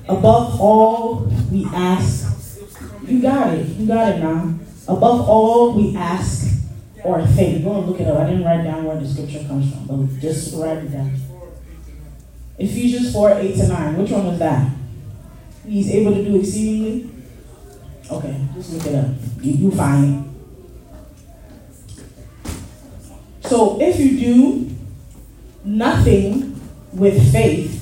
above 0.08 0.60
all 0.60 1.32
we 1.52 1.66
ask. 1.74 2.33
You 3.06 3.22
got 3.22 3.54
it. 3.54 3.68
You 3.68 3.88
got 3.88 4.16
it 4.16 4.20
now. 4.20 4.54
Above 4.88 5.30
all 5.30 5.74
we 5.74 5.96
ask 5.96 6.64
or 7.04 7.26
think. 7.26 7.64
Go 7.64 7.80
and 7.80 7.88
look 7.90 8.00
it 8.00 8.08
up. 8.08 8.20
I 8.20 8.30
didn't 8.30 8.44
write 8.44 8.64
down 8.64 8.86
where 8.86 8.98
the 8.98 9.08
scripture 9.08 9.46
comes 9.48 9.72
from, 9.72 9.86
but 9.88 10.20
just 10.20 10.56
write 10.56 10.78
it 10.78 10.92
down. 10.92 11.14
Ephesians 12.58 13.12
4 13.14 13.32
8 13.32 13.56
to 13.56 13.68
9. 13.68 13.98
Which 13.98 14.12
one 14.12 14.28
was 14.28 14.40
that? 14.40 14.72
He's 15.66 15.90
able 15.92 16.14
to 16.14 16.24
do 16.24 16.40
exceedingly 16.40 17.14
Okay, 18.12 18.36
just 18.54 18.74
look 18.74 18.86
it 18.86 18.96
up. 18.96 19.12
You, 19.42 19.54
you 19.54 19.72
find 19.72 20.26
it. 22.44 22.50
So 23.48 23.80
if 23.82 24.00
you 24.00 24.20
do 24.20 24.76
nothing 25.64 26.60
with 26.92 27.32
faith, 27.32 27.80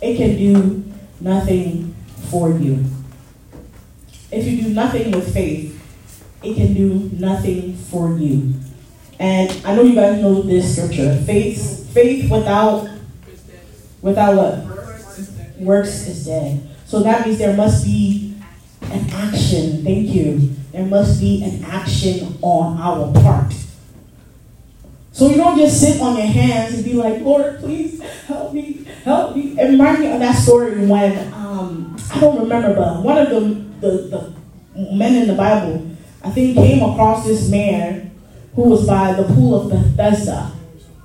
it 0.00 0.16
can 0.16 0.36
do 0.36 0.84
nothing 1.20 1.94
for 2.30 2.50
you. 2.50 2.84
If 4.32 4.46
you 4.46 4.62
do 4.62 4.68
nothing 4.70 5.10
with 5.10 5.32
faith, 5.32 5.76
it 6.42 6.54
can 6.54 6.74
do 6.74 7.10
nothing 7.14 7.76
for 7.76 8.16
you. 8.16 8.54
And 9.18 9.50
I 9.66 9.74
know 9.74 9.82
you 9.82 9.94
guys 9.94 10.20
know 10.20 10.40
this 10.42 10.76
scripture. 10.76 11.14
Faith, 11.26 11.92
faith 11.92 12.30
without 12.30 12.88
without 14.00 14.36
what? 14.36 15.58
Works 15.58 16.06
is 16.06 16.24
dead. 16.24 16.68
So 16.86 17.02
that 17.02 17.26
means 17.26 17.38
there 17.38 17.56
must 17.56 17.84
be 17.84 18.34
an 18.82 19.10
action. 19.10 19.84
Thank 19.84 20.08
you. 20.08 20.56
There 20.72 20.86
must 20.86 21.20
be 21.20 21.42
an 21.44 21.64
action 21.64 22.38
on 22.40 22.78
our 22.78 23.12
part. 23.22 23.52
So 25.12 25.28
you 25.28 25.36
don't 25.36 25.58
just 25.58 25.80
sit 25.80 26.00
on 26.00 26.16
your 26.16 26.26
hands 26.26 26.74
and 26.74 26.84
be 26.84 26.94
like, 26.94 27.20
Lord, 27.20 27.58
please 27.58 28.00
help 28.26 28.54
me, 28.54 28.84
help 29.04 29.36
me. 29.36 29.58
It 29.60 29.70
reminds 29.70 30.00
me 30.00 30.12
of 30.12 30.20
that 30.20 30.36
story 30.36 30.86
when 30.86 31.32
um, 31.34 31.96
I 32.14 32.20
don't 32.20 32.40
remember, 32.40 32.74
but 32.74 33.02
one 33.02 33.18
of 33.18 33.28
the, 33.28 33.69
the, 33.80 34.34
the 34.74 34.92
men 34.94 35.14
in 35.22 35.28
the 35.28 35.34
Bible, 35.34 35.90
I 36.22 36.30
think, 36.30 36.56
came 36.56 36.82
across 36.82 37.26
this 37.26 37.50
man 37.50 38.10
who 38.54 38.62
was 38.62 38.86
by 38.86 39.12
the 39.12 39.24
pool 39.34 39.60
of 39.60 39.70
Bethesda. 39.70 40.52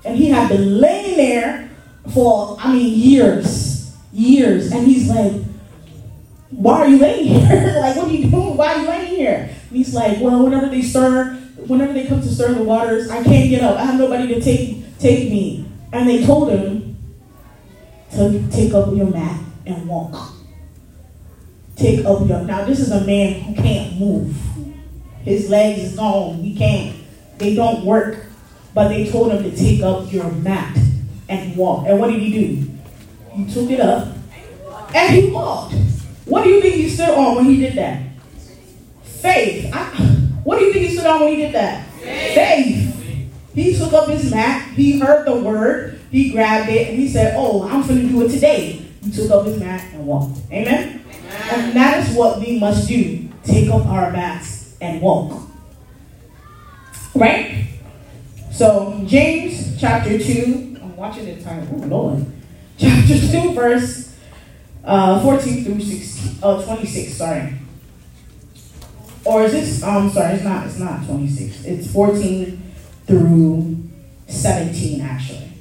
And 0.03 0.17
he 0.17 0.29
had 0.29 0.49
been 0.49 0.79
laying 0.79 1.17
there 1.17 1.69
for, 2.13 2.57
I 2.59 2.73
mean, 2.73 2.93
years, 2.93 3.95
years. 4.11 4.71
And 4.71 4.85
he's 4.85 5.09
like, 5.09 5.33
why 6.51 6.81
are 6.81 6.88
you 6.88 6.97
laying 6.97 7.25
here? 7.25 7.79
like, 7.81 7.95
what 7.95 8.07
are 8.07 8.11
you 8.11 8.29
doing? 8.29 8.57
Why 8.57 8.73
are 8.73 8.81
you 8.81 8.88
laying 8.88 9.15
here? 9.15 9.49
And 9.69 9.77
he's 9.77 9.93
like, 9.93 10.19
well, 10.21 10.43
whenever 10.43 10.69
they 10.69 10.81
stir, 10.81 11.33
whenever 11.67 11.93
they 11.93 12.07
come 12.07 12.21
to 12.21 12.27
stir 12.27 12.53
the 12.53 12.63
waters, 12.63 13.09
I 13.09 13.23
can't 13.23 13.49
get 13.49 13.63
up. 13.63 13.77
I 13.77 13.85
have 13.85 13.99
nobody 13.99 14.27
to 14.33 14.41
take 14.41 14.97
take 14.99 15.29
me. 15.29 15.67
And 15.91 16.07
they 16.07 16.25
told 16.25 16.51
him 16.51 16.97
to 18.11 18.47
take 18.49 18.73
up 18.73 18.93
your 18.95 19.07
mat 19.07 19.41
and 19.65 19.88
walk. 19.88 20.35
Take 21.75 22.05
up 22.05 22.27
your. 22.27 22.41
Now, 22.41 22.63
this 22.63 22.79
is 22.79 22.91
a 22.91 23.03
man 23.05 23.41
who 23.41 23.55
can't 23.55 23.99
move. 23.99 24.35
His 25.23 25.49
legs 25.49 25.79
is 25.79 25.95
gone. 25.95 26.35
He 26.35 26.55
can't. 26.55 26.95
They 27.38 27.55
don't 27.55 27.85
work. 27.85 28.25
But 28.73 28.89
they 28.89 29.09
told 29.09 29.31
him 29.31 29.43
to 29.43 29.55
take 29.55 29.81
up 29.81 30.11
your 30.11 30.29
mat 30.31 30.77
and 31.29 31.55
walk. 31.55 31.85
And 31.88 31.99
what 31.99 32.11
did 32.11 32.21
he 32.21 32.31
do? 32.31 32.71
He 33.31 33.53
took 33.53 33.69
it 33.69 33.79
up 33.79 34.15
and 34.93 35.15
he 35.15 35.31
walked. 35.31 35.73
What 36.25 36.43
do 36.43 36.49
you 36.49 36.61
think 36.61 36.75
he 36.75 36.89
stood 36.89 37.09
on 37.09 37.35
when 37.35 37.45
he 37.45 37.57
did 37.57 37.75
that? 37.75 38.03
Faith. 39.03 39.71
I, 39.73 39.83
what 40.43 40.59
do 40.59 40.65
you 40.65 40.73
think 40.73 40.88
he 40.88 40.95
stood 40.95 41.05
on 41.05 41.21
when 41.21 41.29
he 41.29 41.38
did 41.38 41.53
that? 41.53 41.88
Faith. 41.89 42.35
Faith. 42.35 43.31
He 43.53 43.77
took 43.77 43.93
up 43.93 44.09
his 44.09 44.29
mat, 44.29 44.69
he 44.73 44.99
heard 44.99 45.25
the 45.25 45.35
word, 45.35 46.01
he 46.11 46.31
grabbed 46.31 46.69
it, 46.69 46.89
and 46.89 46.99
he 46.99 47.07
said, 47.07 47.35
Oh, 47.38 47.65
I'm 47.67 47.88
to 47.88 47.95
do 47.95 48.25
it 48.25 48.29
today. 48.29 48.85
He 49.01 49.11
took 49.11 49.31
up 49.31 49.45
his 49.45 49.57
mat 49.59 49.93
and 49.93 50.05
walked. 50.05 50.39
Amen? 50.51 51.05
And 51.51 51.75
that 51.75 52.08
is 52.08 52.15
what 52.15 52.39
we 52.39 52.60
must 52.60 52.88
do 52.88 53.29
take 53.43 53.69
up 53.69 53.86
our 53.86 54.12
mats 54.12 54.75
and 54.81 55.01
walk. 55.01 55.43
Right? 57.13 57.67
So, 58.51 59.01
James 59.05 59.79
chapter 59.79 60.17
2, 60.17 60.77
I'm 60.81 60.95
watching 60.95 61.25
the 61.25 61.43
time. 61.43 61.67
Oh, 61.71 61.86
Lord. 61.86 62.25
Chapter 62.77 63.17
2, 63.17 63.53
verse 63.53 64.05
uh, 64.84 65.21
14 65.21 65.63
through 65.63 65.81
16, 65.81 66.39
oh, 66.43 66.63
26, 66.63 67.13
sorry. 67.13 67.53
Or 69.23 69.43
is 69.43 69.51
this, 69.53 69.84
um, 69.84 70.10
sorry, 70.10 70.36
it's 70.36 70.43
not, 70.43 70.67
it's 70.67 70.77
not 70.77 71.05
26. 71.05 71.65
It's 71.65 71.91
14 71.91 72.62
through 73.08 73.89
17, 74.27 75.01
actually. 75.01 75.51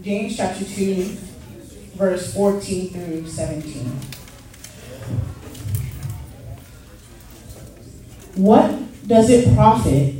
James 0.00 0.36
chapter 0.36 0.64
2, 0.64 1.16
verse 2.00 2.32
14 2.32 2.88
through 2.88 3.26
17. 3.26 3.84
What 8.36 9.06
does 9.06 9.28
it 9.28 9.54
profit, 9.54 10.14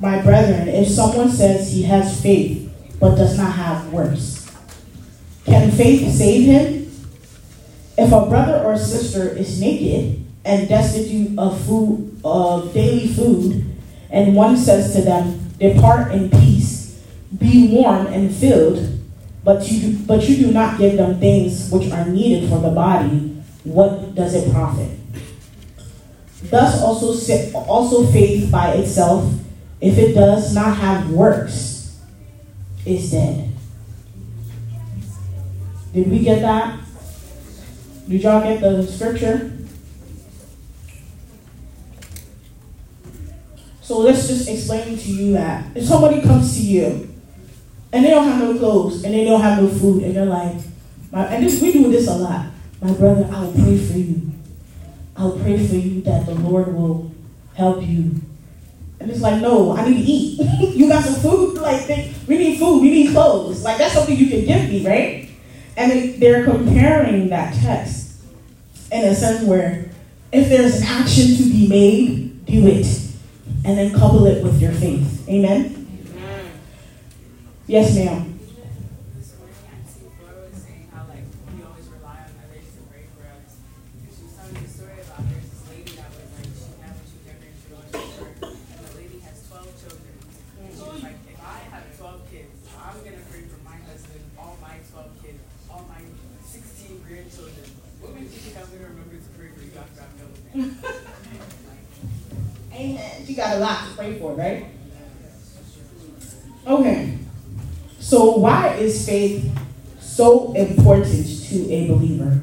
my 0.00 0.20
brethren, 0.20 0.66
if 0.66 0.88
someone 0.88 1.30
says 1.30 1.72
he 1.72 1.84
has 1.84 2.20
faith 2.20 2.68
but 2.98 3.14
does 3.14 3.38
not 3.38 3.52
have 3.52 3.92
works? 3.92 4.50
Can 5.46 5.70
faith 5.70 6.12
save 6.12 6.44
him? 6.44 6.90
If 7.96 8.10
a 8.10 8.26
brother 8.26 8.58
or 8.64 8.76
sister 8.76 9.28
is 9.28 9.60
naked 9.60 10.24
and 10.44 10.68
destitute 10.68 11.38
of 11.38 11.64
food 11.64 12.20
of 12.24 12.74
daily 12.74 13.06
food, 13.06 13.64
and 14.10 14.34
one 14.34 14.56
says 14.56 14.92
to 14.96 15.02
them, 15.02 15.50
Depart 15.60 16.10
in 16.10 16.30
peace, 16.30 17.00
be 17.38 17.68
warm 17.68 18.08
and 18.08 18.34
filled, 18.34 18.91
but 19.44 19.68
you 19.68 19.80
do, 19.80 19.98
but 20.04 20.28
you 20.28 20.36
do 20.36 20.52
not 20.52 20.78
give 20.78 20.96
them 20.96 21.18
things 21.18 21.70
which 21.70 21.90
are 21.90 22.06
needed 22.06 22.48
for 22.48 22.60
the 22.60 22.70
body, 22.70 23.42
what 23.64 24.14
does 24.14 24.34
it 24.34 24.52
profit? 24.52 24.90
Thus 26.44 26.82
also 26.82 27.12
also 27.54 28.06
faith 28.10 28.50
by 28.50 28.72
itself, 28.74 29.32
if 29.80 29.98
it 29.98 30.14
does 30.14 30.54
not 30.54 30.76
have 30.76 31.10
works, 31.10 32.00
is 32.84 33.10
dead. 33.10 33.52
Did 35.92 36.10
we 36.10 36.20
get 36.20 36.40
that? 36.42 36.80
Did 38.08 38.22
y'all 38.22 38.42
get 38.42 38.60
the 38.60 38.86
scripture? 38.86 39.52
So 43.82 43.98
let's 43.98 44.26
just 44.26 44.48
explain 44.48 44.96
to 44.96 45.10
you 45.10 45.32
that 45.34 45.76
if 45.76 45.84
somebody 45.84 46.22
comes 46.22 46.56
to 46.56 46.62
you 46.62 47.11
and 47.92 48.04
they 48.04 48.10
don't 48.10 48.26
have 48.26 48.40
no 48.40 48.58
clothes 48.58 49.04
and 49.04 49.14
they 49.14 49.24
don't 49.24 49.40
have 49.40 49.62
no 49.62 49.68
food 49.68 50.02
and 50.02 50.16
they're 50.16 50.24
like, 50.24 50.56
and 51.12 51.44
this, 51.44 51.60
we 51.60 51.72
do 51.72 51.90
this 51.90 52.08
a 52.08 52.14
lot. 52.14 52.46
My 52.80 52.92
brother, 52.92 53.28
I'll 53.30 53.52
pray 53.52 53.78
for 53.78 53.98
you. 53.98 54.32
I'll 55.16 55.38
pray 55.38 55.66
for 55.66 55.74
you 55.74 56.00
that 56.02 56.26
the 56.26 56.34
Lord 56.34 56.74
will 56.74 57.12
help 57.54 57.82
you. 57.82 58.14
And 58.98 59.10
it's 59.10 59.20
like, 59.20 59.42
no, 59.42 59.76
I 59.76 59.88
need 59.88 60.04
to 60.04 60.10
eat. 60.10 60.74
you 60.76 60.88
got 60.88 61.04
some 61.04 61.20
food? 61.20 61.52
Like, 61.62 61.86
they, 61.86 62.12
we 62.26 62.38
need 62.38 62.58
food, 62.58 62.82
we 62.82 62.90
need 62.90 63.12
clothes. 63.12 63.62
Like, 63.62 63.78
that's 63.78 63.94
something 63.94 64.16
you 64.16 64.26
can 64.26 64.44
give 64.44 64.68
me, 64.68 64.84
right? 64.84 65.30
And 65.76 66.14
they're 66.20 66.44
comparing 66.44 67.28
that 67.28 67.54
text 67.54 68.20
in 68.90 69.04
a 69.04 69.14
sense 69.14 69.44
where 69.44 69.88
if 70.32 70.48
there's 70.48 70.80
an 70.80 70.86
action 70.88 71.36
to 71.36 71.42
be 71.44 71.68
made, 71.68 72.46
do 72.46 72.66
it. 72.66 72.86
And 73.64 73.78
then 73.78 73.92
couple 73.92 74.26
it 74.26 74.42
with 74.42 74.60
your 74.60 74.72
faith. 74.72 75.28
Amen? 75.28 75.66
Amen. 75.66 75.81
Yes, 77.66 77.94
ma'am. 77.94 78.32
She 103.32 103.36
got 103.36 103.56
a 103.56 103.60
lot 103.60 103.88
to 103.88 103.96
pray 103.96 104.18
for, 104.18 104.34
right? 104.34 104.66
Okay. 106.66 107.18
So 107.98 108.36
why 108.36 108.71
is 108.82 109.06
faith 109.06 109.50
so 110.00 110.52
important 110.52 111.26
to 111.48 111.72
a 111.72 111.88
believer? 111.88 112.40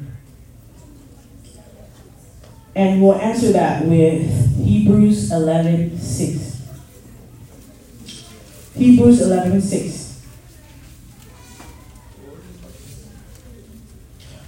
And 2.74 3.02
we'll 3.02 3.16
answer 3.16 3.52
that 3.52 3.84
with 3.84 4.56
Hebrews 4.56 5.30
11 5.32 5.98
6. 5.98 6.62
Hebrews 8.74 9.20
11 9.20 9.60
6. 9.60 10.26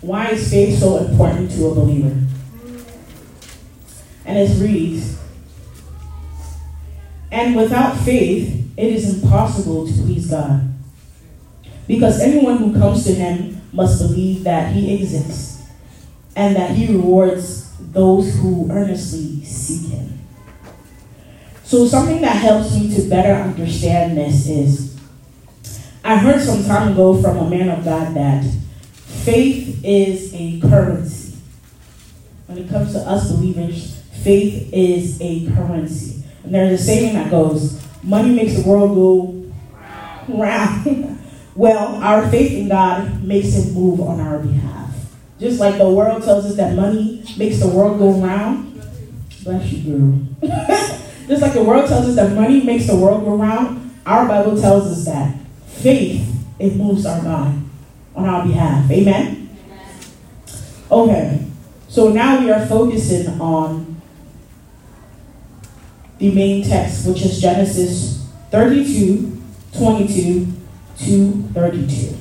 Why 0.00 0.30
is 0.30 0.50
faith 0.50 0.78
so 0.78 0.98
important 0.98 1.50
to 1.52 1.66
a 1.66 1.74
believer? 1.74 2.18
And 4.24 4.38
it 4.38 4.60
reads 4.60 5.12
and 7.32 7.56
without 7.56 7.96
faith, 7.96 8.70
it 8.76 8.92
is 8.92 9.22
impossible 9.22 9.86
to 9.86 9.92
please 9.94 10.28
God. 10.28 10.71
Because 11.92 12.22
anyone 12.22 12.56
who 12.56 12.72
comes 12.72 13.04
to 13.04 13.12
him 13.12 13.60
must 13.70 14.00
believe 14.00 14.44
that 14.44 14.72
he 14.72 14.94
exists 14.94 15.62
and 16.34 16.56
that 16.56 16.70
he 16.70 16.86
rewards 16.86 17.70
those 17.92 18.34
who 18.36 18.66
earnestly 18.70 19.44
seek 19.44 19.90
him. 19.90 20.18
So, 21.64 21.86
something 21.86 22.22
that 22.22 22.36
helps 22.36 22.74
me 22.74 22.94
to 22.96 23.08
better 23.10 23.34
understand 23.34 24.16
this 24.16 24.48
is 24.48 24.98
I 26.02 26.16
heard 26.16 26.40
some 26.40 26.64
time 26.64 26.92
ago 26.92 27.20
from 27.20 27.36
a 27.36 27.50
man 27.50 27.68
of 27.68 27.84
God 27.84 28.14
that 28.14 28.42
faith 29.04 29.84
is 29.84 30.32
a 30.32 30.60
currency. 30.60 31.36
When 32.46 32.56
it 32.56 32.70
comes 32.70 32.94
to 32.94 33.00
us 33.00 33.30
believers, 33.30 34.02
faith 34.22 34.70
is 34.72 35.20
a 35.20 35.46
currency. 35.54 36.24
And 36.42 36.54
there's 36.54 36.80
a 36.80 36.82
saying 36.82 37.14
that 37.16 37.30
goes, 37.30 37.86
money 38.02 38.34
makes 38.34 38.54
the 38.54 38.66
world 38.66 38.94
go 38.94 40.34
round. 40.34 41.08
well, 41.54 41.96
our 42.02 42.28
faith 42.30 42.52
in 42.52 42.68
God 42.68 43.22
makes 43.22 43.54
it 43.56 43.72
move 43.72 44.00
on 44.00 44.20
our 44.20 44.38
behalf. 44.38 44.90
Just 45.38 45.60
like 45.60 45.76
the 45.76 45.90
world 45.90 46.22
tells 46.22 46.46
us 46.46 46.56
that 46.56 46.76
money 46.76 47.24
makes 47.36 47.58
the 47.58 47.68
world 47.68 47.98
go 47.98 48.12
round. 48.12 48.80
Bless 49.42 49.72
you, 49.72 49.98
girl. 49.98 50.50
Just 51.28 51.42
like 51.42 51.52
the 51.52 51.64
world 51.64 51.88
tells 51.88 52.08
us 52.08 52.16
that 52.16 52.32
money 52.34 52.62
makes 52.62 52.86
the 52.86 52.96
world 52.96 53.24
go 53.24 53.36
round, 53.36 53.92
our 54.06 54.26
Bible 54.26 54.60
tells 54.60 54.86
us 54.86 55.04
that 55.04 55.36
faith, 55.66 56.28
it 56.58 56.76
moves 56.76 57.06
our 57.06 57.22
God 57.22 57.60
on 58.14 58.28
our 58.28 58.46
behalf. 58.46 58.90
Amen? 58.90 59.56
Okay. 60.90 61.46
So 61.88 62.10
now 62.10 62.40
we 62.40 62.50
are 62.50 62.66
focusing 62.66 63.40
on 63.40 64.00
the 66.18 66.32
main 66.32 66.62
text, 66.64 67.06
which 67.06 67.22
is 67.22 67.40
Genesis 67.40 68.26
32, 68.50 69.42
22 69.76 70.51
to 71.04 71.42
32. 71.54 72.16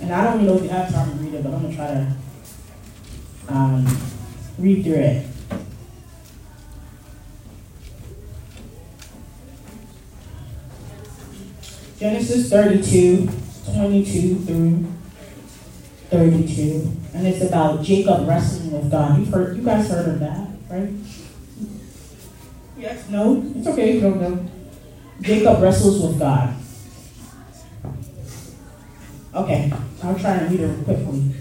And 0.00 0.12
I 0.12 0.24
don't 0.24 0.42
even 0.42 0.46
know 0.46 0.56
if 0.56 0.64
you 0.64 0.68
have 0.70 0.92
time 0.92 1.10
to 1.10 1.24
read 1.24 1.34
it, 1.34 1.42
but 1.42 1.52
I'm 1.52 1.62
going 1.62 1.70
to 1.70 1.76
try 1.76 1.86
to 1.88 2.16
um, 3.48 3.86
read 4.58 4.84
through 4.84 4.94
it. 4.94 5.26
Genesis 11.98 12.50
32, 12.50 13.28
22 13.74 14.38
through 14.40 14.86
32. 16.10 16.92
And 17.14 17.26
it's 17.26 17.44
about 17.44 17.82
Jacob 17.82 18.26
wrestling 18.26 18.72
with 18.72 18.90
God. 18.90 19.18
You've 19.18 19.28
heard, 19.28 19.56
you 19.56 19.62
guys 19.62 19.88
heard 19.88 20.08
of 20.08 20.20
that, 20.20 20.48
right? 20.68 20.90
Yes, 22.76 23.08
no, 23.08 23.44
it's 23.54 23.68
okay, 23.68 24.00
don't 24.00 24.20
know. 24.20 24.50
Jacob 25.20 25.62
wrestles 25.62 26.02
with 26.02 26.18
God. 26.18 26.61
Okay, 29.34 29.72
I'll 30.02 30.18
try 30.18 30.32
and 30.32 30.50
read 30.50 30.60
it 30.60 30.84
quickly. 30.84 31.34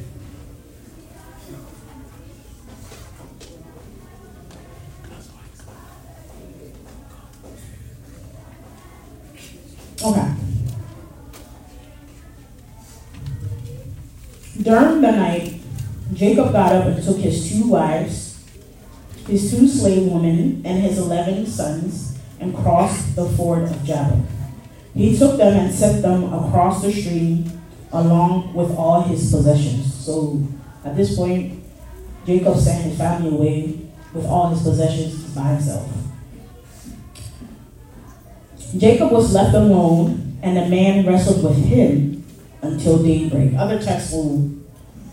Okay. 10.04 10.34
During 14.62 15.02
the 15.02 15.12
night, 15.12 15.62
Jacob 16.14 16.52
got 16.52 16.74
up 16.74 16.86
and 16.86 17.04
took 17.04 17.18
his 17.18 17.50
two 17.50 17.70
wives 17.70 18.32
his 19.32 19.50
two 19.50 19.68
slave 19.68 20.12
women, 20.12 20.62
and 20.66 20.84
his 20.84 20.98
eleven 20.98 21.46
sons, 21.46 22.18
and 22.40 22.56
crossed 22.56 23.16
the 23.16 23.30
ford 23.30 23.64
of 23.64 23.84
Jabbok. 23.84 24.26
He 24.94 25.18
took 25.18 25.38
them 25.38 25.58
and 25.58 25.74
set 25.74 26.02
them 26.02 26.34
across 26.34 26.82
the 26.82 26.92
stream 26.92 27.61
along 27.94 28.54
with 28.54 28.72
all 28.76 29.02
his 29.02 29.32
possessions. 29.32 29.94
So 29.94 30.42
at 30.86 30.96
this 30.96 31.16
point, 31.16 31.64
Jacob 32.26 32.58
sent 32.58 32.84
his 32.84 32.98
family 32.98 33.30
away 33.30 33.80
with 34.14 34.26
all 34.26 34.50
his 34.50 34.62
possessions 34.62 35.34
by 35.36 35.54
himself. 35.54 35.90
Jacob 38.78 39.12
was 39.12 39.34
left 39.34 39.54
alone, 39.54 40.38
and 40.42 40.56
the 40.56 40.66
man 40.68 41.06
wrestled 41.06 41.44
with 41.44 41.58
him 41.58 42.26
until 42.62 43.04
daybreak. 43.04 43.54
Other 43.56 43.82
texts 43.82 44.14
will 44.14 44.62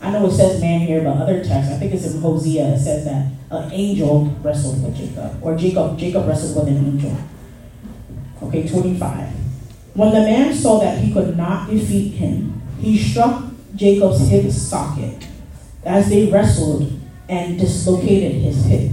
I 0.00 0.10
know 0.10 0.26
it 0.26 0.32
says 0.32 0.60
man 0.60 0.80
here, 0.80 1.02
but 1.02 1.16
other 1.16 1.44
texts, 1.44 1.72
I 1.72 1.76
think 1.76 1.92
it's 1.92 2.06
in 2.06 2.20
Hosea, 2.20 2.74
it 2.74 2.78
says 2.78 3.04
that 3.04 3.26
an 3.50 3.72
angel 3.72 4.26
wrestled 4.42 4.82
with 4.82 4.96
Jacob, 4.96 5.38
or 5.42 5.56
Jacob, 5.56 5.98
Jacob 5.98 6.28
wrestled 6.28 6.56
with 6.56 6.76
an 6.76 6.86
angel. 6.86 7.16
Okay, 8.42 8.68
25. 8.68 9.28
When 9.94 10.14
the 10.14 10.20
man 10.20 10.54
saw 10.54 10.78
that 10.78 10.98
he 10.98 11.12
could 11.12 11.36
not 11.36 11.68
defeat 11.68 12.10
him, 12.10 12.57
he 12.80 12.96
struck 12.96 13.44
Jacob's 13.74 14.28
hip 14.28 14.50
socket 14.50 15.26
as 15.84 16.08
they 16.08 16.30
wrestled 16.30 16.92
and 17.28 17.58
dislocated 17.58 18.32
his 18.32 18.64
hip. 18.64 18.92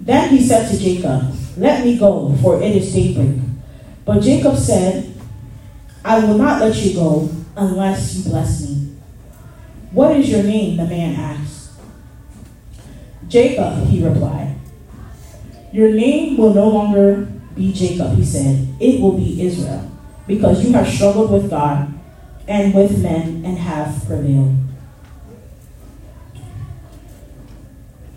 Then 0.00 0.30
he 0.30 0.40
said 0.40 0.70
to 0.70 0.78
Jacob, 0.78 1.34
Let 1.56 1.84
me 1.84 1.98
go, 1.98 2.34
for 2.40 2.62
it 2.62 2.76
is 2.76 2.92
daybreak. 2.92 3.40
But 4.04 4.22
Jacob 4.22 4.56
said, 4.56 5.14
I 6.04 6.20
will 6.20 6.38
not 6.38 6.60
let 6.60 6.74
you 6.76 6.94
go 6.94 7.30
unless 7.56 8.14
you 8.16 8.30
bless 8.30 8.68
me. 8.68 8.96
What 9.90 10.16
is 10.16 10.30
your 10.30 10.42
name? 10.42 10.76
the 10.76 10.84
man 10.84 11.16
asked. 11.16 11.72
Jacob, 13.26 13.86
he 13.88 14.02
replied. 14.02 14.54
Your 15.72 15.90
name 15.92 16.38
will 16.38 16.54
no 16.54 16.68
longer 16.68 17.28
be 17.54 17.72
Jacob, 17.72 18.16
he 18.16 18.24
said. 18.24 18.68
It 18.80 19.00
will 19.00 19.12
be 19.12 19.42
Israel, 19.42 19.90
because 20.26 20.64
you 20.64 20.72
have 20.72 20.88
struggled 20.88 21.30
with 21.30 21.50
God 21.50 21.97
and 22.48 22.74
with 22.74 23.02
men 23.02 23.44
and 23.44 23.58
have 23.58 24.04
prevailed. 24.06 24.56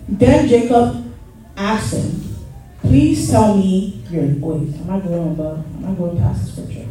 Then 0.07 0.47
Jacob 0.47 1.13
asked 1.57 1.93
him, 1.93 2.35
Please 2.79 3.29
tell 3.29 3.55
me 3.55 4.03
your 4.09 4.23
wait, 4.39 4.75
am 4.75 4.89
I 4.89 4.99
going 4.99 5.31
above? 5.33 5.59
Am 5.59 5.85
I 5.85 5.93
going 5.93 6.17
past 6.17 6.55
the 6.55 6.63
scripture? 6.63 6.87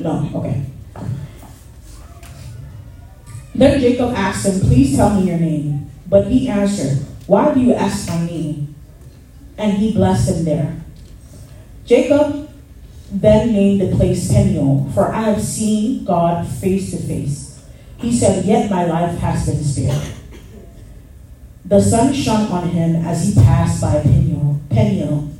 No, 0.00 0.28
okay. 0.34 0.64
Then 3.54 3.80
Jacob 3.80 4.12
asked 4.14 4.46
him, 4.46 4.60
Please 4.60 4.96
tell 4.96 5.18
me 5.18 5.28
your 5.28 5.38
name. 5.38 5.90
But 6.08 6.26
he 6.26 6.48
answered, 6.48 6.98
Why 7.26 7.54
do 7.54 7.60
you 7.60 7.74
ask 7.74 8.08
my 8.08 8.26
name? 8.26 8.74
And 9.56 9.72
he 9.72 9.92
blessed 9.92 10.36
him 10.36 10.44
there. 10.44 10.76
Jacob 11.84 12.45
then 13.10 13.52
named 13.52 13.80
the 13.80 13.96
place 13.96 14.32
Peniel, 14.32 14.90
for 14.94 15.12
I 15.12 15.22
have 15.22 15.42
seen 15.42 16.04
God 16.04 16.46
face 16.46 16.90
to 16.90 16.98
face. 16.98 17.64
He 17.98 18.16
said, 18.16 18.44
Yet 18.44 18.70
my 18.70 18.84
life 18.84 19.18
has 19.18 19.46
been 19.46 19.62
spared. 19.62 20.12
The 21.64 21.80
sun 21.80 22.12
shone 22.12 22.50
on 22.52 22.68
him 22.68 22.96
as 22.96 23.26
he 23.26 23.34
passed 23.34 23.80
by 23.80 24.00
Peniel, 24.02 24.60
Peniel, 24.70 25.30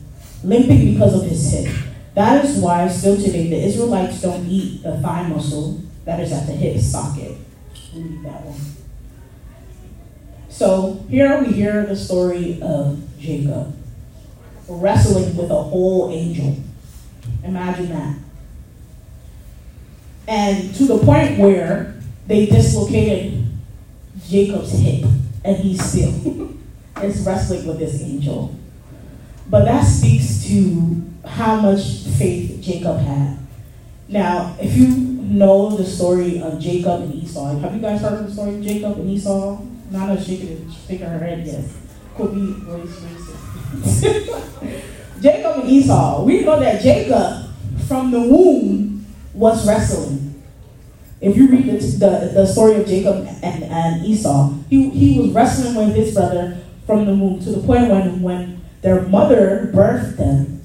limping 0.42 0.92
because 0.92 1.14
of 1.14 1.28
his 1.28 1.50
hip. 1.50 1.74
That 2.14 2.44
is 2.44 2.58
why 2.58 2.88
still 2.88 3.16
today 3.16 3.50
the 3.50 3.64
Israelites 3.64 4.22
don't 4.22 4.46
eat 4.46 4.82
the 4.82 4.98
thigh 4.98 5.28
muscle 5.28 5.82
that 6.04 6.18
is 6.20 6.32
at 6.32 6.46
the 6.46 6.52
hip 6.52 6.80
socket. 6.80 7.36
That 8.22 8.44
one. 8.44 8.60
So 10.48 11.04
here 11.08 11.42
we 11.42 11.52
hear 11.52 11.84
the 11.84 11.96
story 11.96 12.60
of 12.62 13.02
Jacob 13.18 13.76
wrestling 14.68 15.36
with 15.36 15.50
a 15.50 15.62
whole 15.62 16.10
angel. 16.10 16.56
Imagine 17.46 17.88
that. 17.90 18.16
And 20.28 20.74
to 20.74 20.86
the 20.86 20.98
point 20.98 21.38
where 21.38 21.94
they 22.26 22.46
dislocated 22.46 23.46
Jacob's 24.26 24.72
hip, 24.72 25.04
and 25.44 25.56
he 25.56 25.76
still 25.76 26.54
is 27.02 27.24
wrestling 27.24 27.66
with 27.66 27.78
this 27.78 28.02
angel. 28.02 28.54
But 29.48 29.64
that 29.66 29.84
speaks 29.84 30.44
to 30.46 31.04
how 31.24 31.60
much 31.60 32.02
faith 32.18 32.60
Jacob 32.60 32.98
had. 32.98 33.38
Now, 34.08 34.56
if 34.60 34.76
you 34.76 34.88
know 34.88 35.76
the 35.76 35.84
story 35.84 36.40
of 36.40 36.58
Jacob 36.58 37.02
and 37.02 37.14
Esau, 37.14 37.58
have 37.58 37.74
you 37.74 37.80
guys 37.80 38.00
heard 38.00 38.26
the 38.26 38.32
story 38.32 38.56
of 38.56 38.62
Jacob 38.62 38.98
and 38.98 39.10
Esau? 39.10 39.60
Not 39.90 40.08
Nana 40.08 40.24
shaking, 40.24 40.68
shaking 40.88 41.06
her 41.06 41.18
head, 41.18 41.46
yes. 41.46 41.76
Could 42.16 42.34
be 42.34 42.52
race 42.68 42.90
racist. 42.90 44.82
Jacob 45.20 45.60
and 45.60 45.70
Esau, 45.70 46.24
we 46.24 46.42
know 46.42 46.60
that 46.60 46.82
Jacob 46.82 47.50
from 47.86 48.10
the 48.10 48.20
womb 48.20 49.06
was 49.34 49.66
wrestling. 49.66 50.42
If 51.20 51.36
you 51.36 51.48
read 51.48 51.66
the, 51.66 51.78
the, 51.78 52.30
the 52.34 52.46
story 52.46 52.76
of 52.76 52.86
Jacob 52.86 53.26
and, 53.42 53.64
and 53.64 54.04
Esau, 54.04 54.52
he, 54.68 54.90
he 54.90 55.20
was 55.20 55.30
wrestling 55.30 55.74
with 55.74 55.96
his 55.96 56.14
brother 56.14 56.58
from 56.86 57.06
the 57.06 57.14
womb 57.14 57.40
to 57.40 57.50
the 57.52 57.66
point 57.66 57.90
when, 57.90 58.22
when 58.22 58.64
their 58.82 59.02
mother 59.02 59.70
birthed 59.74 60.16
them, 60.16 60.62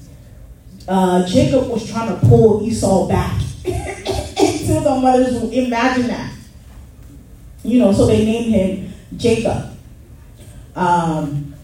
uh, 0.88 1.26
Jacob 1.26 1.68
was 1.68 1.88
trying 1.90 2.08
to 2.08 2.26
pull 2.26 2.62
Esau 2.62 3.08
back 3.08 3.40
into 3.64 4.80
the 4.80 4.98
mother's 5.00 5.40
womb. 5.40 5.52
Imagine 5.52 6.08
that. 6.08 6.32
You 7.64 7.78
know, 7.78 7.92
so 7.92 8.06
they 8.06 8.24
named 8.24 8.52
him 8.52 8.92
Jacob. 9.16 9.76
Um, 10.74 11.54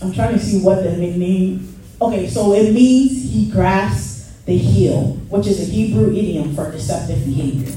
I'm 0.00 0.12
trying 0.12 0.34
to 0.34 0.38
see 0.38 0.60
what 0.60 0.82
the 0.82 0.96
name. 0.96 1.69
Okay, 2.00 2.28
so 2.28 2.54
it 2.54 2.72
means 2.72 3.30
he 3.30 3.50
grasps 3.50 4.32
the 4.46 4.56
heel, 4.56 5.18
which 5.28 5.46
is 5.46 5.60
a 5.60 5.70
Hebrew 5.70 6.10
idiom 6.10 6.54
for 6.54 6.70
deceptive 6.70 7.24
behavior. 7.26 7.76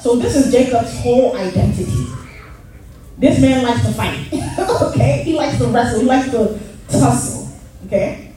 So 0.00 0.16
this 0.16 0.36
is 0.36 0.52
Jacob's 0.52 0.96
whole 1.00 1.36
identity. 1.36 2.06
This 3.18 3.40
man 3.40 3.64
likes 3.64 3.84
to 3.86 3.92
fight. 3.92 4.28
okay, 4.82 5.22
he 5.24 5.34
likes 5.34 5.58
to 5.58 5.66
wrestle. 5.66 6.00
He 6.00 6.06
likes 6.06 6.30
to 6.30 6.60
tussle. 6.88 7.48
Okay. 7.86 8.32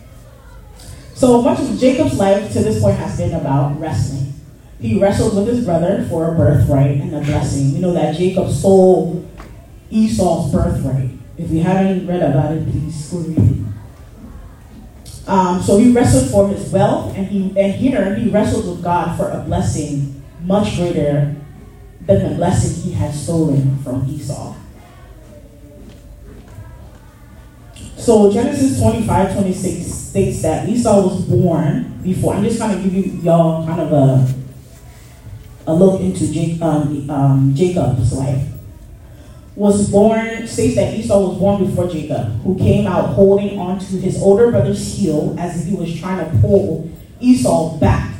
So 1.13 1.41
much 1.41 1.59
of 1.59 1.77
Jacob's 1.77 2.17
life 2.17 2.51
to 2.53 2.59
this 2.59 2.81
point 2.81 2.97
has 2.97 3.17
been 3.17 3.33
about 3.33 3.79
wrestling. 3.79 4.33
He 4.79 4.99
wrestled 4.99 5.35
with 5.35 5.47
his 5.47 5.65
brother 5.65 6.05
for 6.09 6.33
a 6.33 6.37
birthright 6.37 7.01
and 7.01 7.13
a 7.15 7.21
blessing. 7.21 7.73
We 7.73 7.79
know 7.79 7.93
that 7.93 8.15
Jacob 8.15 8.49
sold 8.51 9.27
Esau's 9.89 10.51
birthright. 10.51 11.09
If 11.37 11.51
you 11.51 11.61
haven't 11.61 12.07
read 12.07 12.23
about 12.23 12.53
it, 12.53 12.69
please 12.69 13.09
go 13.11 13.19
read 13.19 13.37
it. 13.37 13.76
Um, 15.27 15.61
so 15.61 15.77
he 15.77 15.91
wrestled 15.91 16.29
for 16.31 16.47
his 16.47 16.71
wealth, 16.71 17.13
and 17.15 17.27
he 17.27 17.53
and 17.59 17.73
here 17.73 18.15
he 18.15 18.29
wrestled 18.29 18.65
with 18.65 18.81
God 18.81 19.17
for 19.17 19.29
a 19.29 19.41
blessing 19.41 20.23
much 20.41 20.77
greater 20.77 21.35
than 22.01 22.29
the 22.29 22.35
blessing 22.35 22.81
he 22.83 22.91
had 22.93 23.13
stolen 23.13 23.77
from 23.83 24.07
Esau. 24.09 24.55
So 27.97 28.31
Genesis 28.31 28.79
25, 28.79 29.33
26 29.33 29.85
states 29.85 30.41
that 30.43 30.69
Esau 30.69 31.01
was 31.01 31.25
born 31.25 31.99
before. 32.01 32.35
I'm 32.35 32.43
just 32.43 32.57
kind 32.57 32.71
of 32.71 32.81
give 32.81 32.93
you 32.93 33.03
y'all 33.21 33.65
kind 33.65 33.81
of 33.81 33.91
a, 33.91 34.33
a 35.69 35.75
look 35.75 35.99
into 35.99 36.23
um, 36.63 37.09
um, 37.09 37.53
Jacob's 37.53 38.13
life. 38.13 38.47
Was 39.57 39.89
born, 39.89 40.45
states 40.45 40.75
that 40.75 40.93
Esau 40.93 41.29
was 41.29 41.39
born 41.39 41.65
before 41.65 41.87
Jacob, 41.87 42.27
who 42.43 42.55
came 42.59 42.85
out 42.85 43.15
holding 43.15 43.57
onto 43.57 43.99
his 43.99 44.21
older 44.21 44.51
brother's 44.51 44.95
heel 44.95 45.35
as 45.39 45.59
if 45.59 45.67
he 45.67 45.75
was 45.75 45.99
trying 45.99 46.23
to 46.23 46.37
pull 46.41 46.87
Esau 47.19 47.75
back 47.79 48.13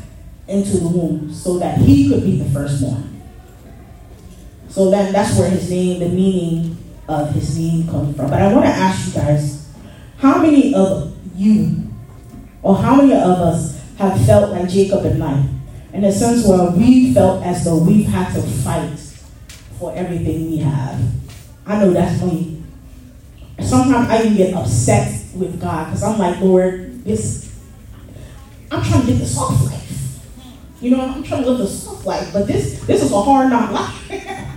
into 0.47 0.78
the 0.78 0.88
womb 0.88 1.32
so 1.32 1.60
that 1.60 1.78
he 1.78 2.10
could 2.10 2.23
be 2.23 2.39
the 2.39 2.50
firstborn. 2.50 3.21
So 4.69 4.89
then 4.89 5.13
that's 5.13 5.38
where 5.38 5.47
his 5.47 5.69
name, 5.69 6.00
the 6.00 6.10
meaning 6.10 6.76
of 7.08 7.32
his 7.36 7.56
name 7.56 7.88
comes 7.88 8.15
from. 8.15 8.32
But 8.32 8.41
I 8.41 8.52
want 8.52 8.65
to 8.65 8.71
ask 8.71 9.06
you 9.06 9.13
guys, 9.21 9.69
how 10.17 10.41
many 10.41 10.73
of 10.73 11.15
you, 11.36 11.88
or 12.63 12.78
how 12.78 12.95
many 12.95 13.13
of 13.13 13.21
us 13.21 13.80
have 14.00 14.19
felt 14.26 14.54
like 14.54 14.69
Jacob 14.69 15.06
in 15.06 15.19
life? 15.19 15.45
In 15.93 16.04
a 16.04 16.12
sense 16.12 16.47
where 16.47 16.71
we 16.71 17.13
felt 17.13 17.43
as 17.43 17.63
though 17.63 17.78
we've 17.78 18.08
had 18.08 18.34
to 18.34 18.41
fight 18.41 18.97
for 19.78 19.93
everything 19.93 20.50
we 20.50 20.58
have. 20.58 21.00
I 21.67 21.80
know 21.80 21.91
that's 21.91 22.21
me. 22.23 22.63
Sometimes 23.60 24.10
I 24.10 24.23
even 24.23 24.38
get 24.38 24.53
upset 24.53 25.13
with 25.36 25.60
God 25.60 25.86
because 25.86 26.01
I'm 26.01 26.17
like, 26.17 26.39
Lord, 26.39 27.03
this, 27.03 27.53
I'm 28.71 28.82
trying 28.82 29.01
to 29.01 29.08
get 29.08 29.19
the 29.19 29.25
soft 29.25 29.65
life. 29.65 30.21
You 30.80 30.91
know, 30.91 31.01
I'm 31.01 31.23
trying 31.23 31.43
to 31.43 31.49
live 31.49 31.58
the 31.58 31.67
soft 31.67 32.06
life, 32.06 32.32
but 32.32 32.47
this, 32.47 32.80
this 32.86 33.03
is 33.03 33.12
a 33.12 33.21
hard 33.21 33.49
knock 33.49 33.71
life. 33.71 34.49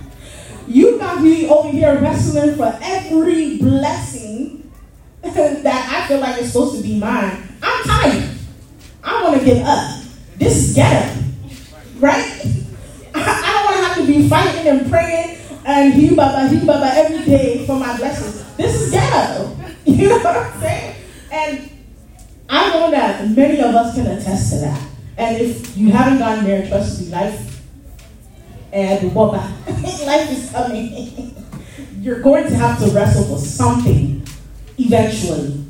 you 0.67 0.97
got 0.99 1.21
me 1.21 1.49
over 1.49 1.67
here 1.67 1.99
wrestling 1.99 2.55
for 2.55 2.79
every 2.81 3.57
blessing 3.57 4.71
that 5.21 5.89
I 5.91 6.07
feel 6.07 6.19
like 6.19 6.41
is 6.41 6.53
supposed 6.53 6.77
to 6.77 6.81
be 6.81 6.97
mine. 6.97 7.43
I'm 7.61 7.83
tired. 7.83 8.29
I 9.03 9.23
want 9.23 9.37
to 9.37 9.45
give 9.45 9.65
up. 9.65 10.01
This 10.37 10.69
is 10.69 10.75
ghetto, 10.75 11.21
right? 11.97 12.41
I 13.15 13.53
don't 13.53 13.65
want 13.65 13.75
to 13.75 13.83
have 13.83 13.97
to 13.97 14.05
be 14.07 14.29
fighting 14.29 14.67
and 14.67 14.89
praying 14.89 15.30
and 15.65 15.93
he 15.93 16.15
baba 16.15 16.47
he 16.47 16.65
baba 16.65 16.89
every 16.93 17.25
day 17.25 17.65
for 17.65 17.77
my 17.77 17.95
blessings. 17.97 18.55
This 18.55 18.81
is 18.81 18.91
ghetto. 18.91 19.57
You 19.83 20.09
know 20.09 20.19
what 20.19 20.37
I'm 20.37 20.61
saying? 20.61 20.95
And 21.31 21.71
I 22.47 22.69
know 22.69 22.91
that 22.91 23.27
many 23.29 23.59
of 23.61 23.73
us 23.73 23.95
can 23.95 24.05
attest 24.05 24.53
to 24.53 24.59
that. 24.59 24.81
And 25.17 25.37
if 25.41 25.75
you 25.75 25.91
haven't 25.91 26.19
gotten 26.19 26.43
there, 26.43 26.67
trust 26.67 27.01
me, 27.01 27.07
life 27.07 27.63
and 28.71 29.13
Baba, 29.13 29.37
life 29.67 30.31
is 30.31 30.51
coming. 30.51 31.35
You're 31.99 32.21
going 32.21 32.45
to 32.47 32.55
have 32.55 32.79
to 32.79 32.91
wrestle 32.91 33.23
for 33.25 33.37
something 33.37 34.25
eventually. 34.77 35.65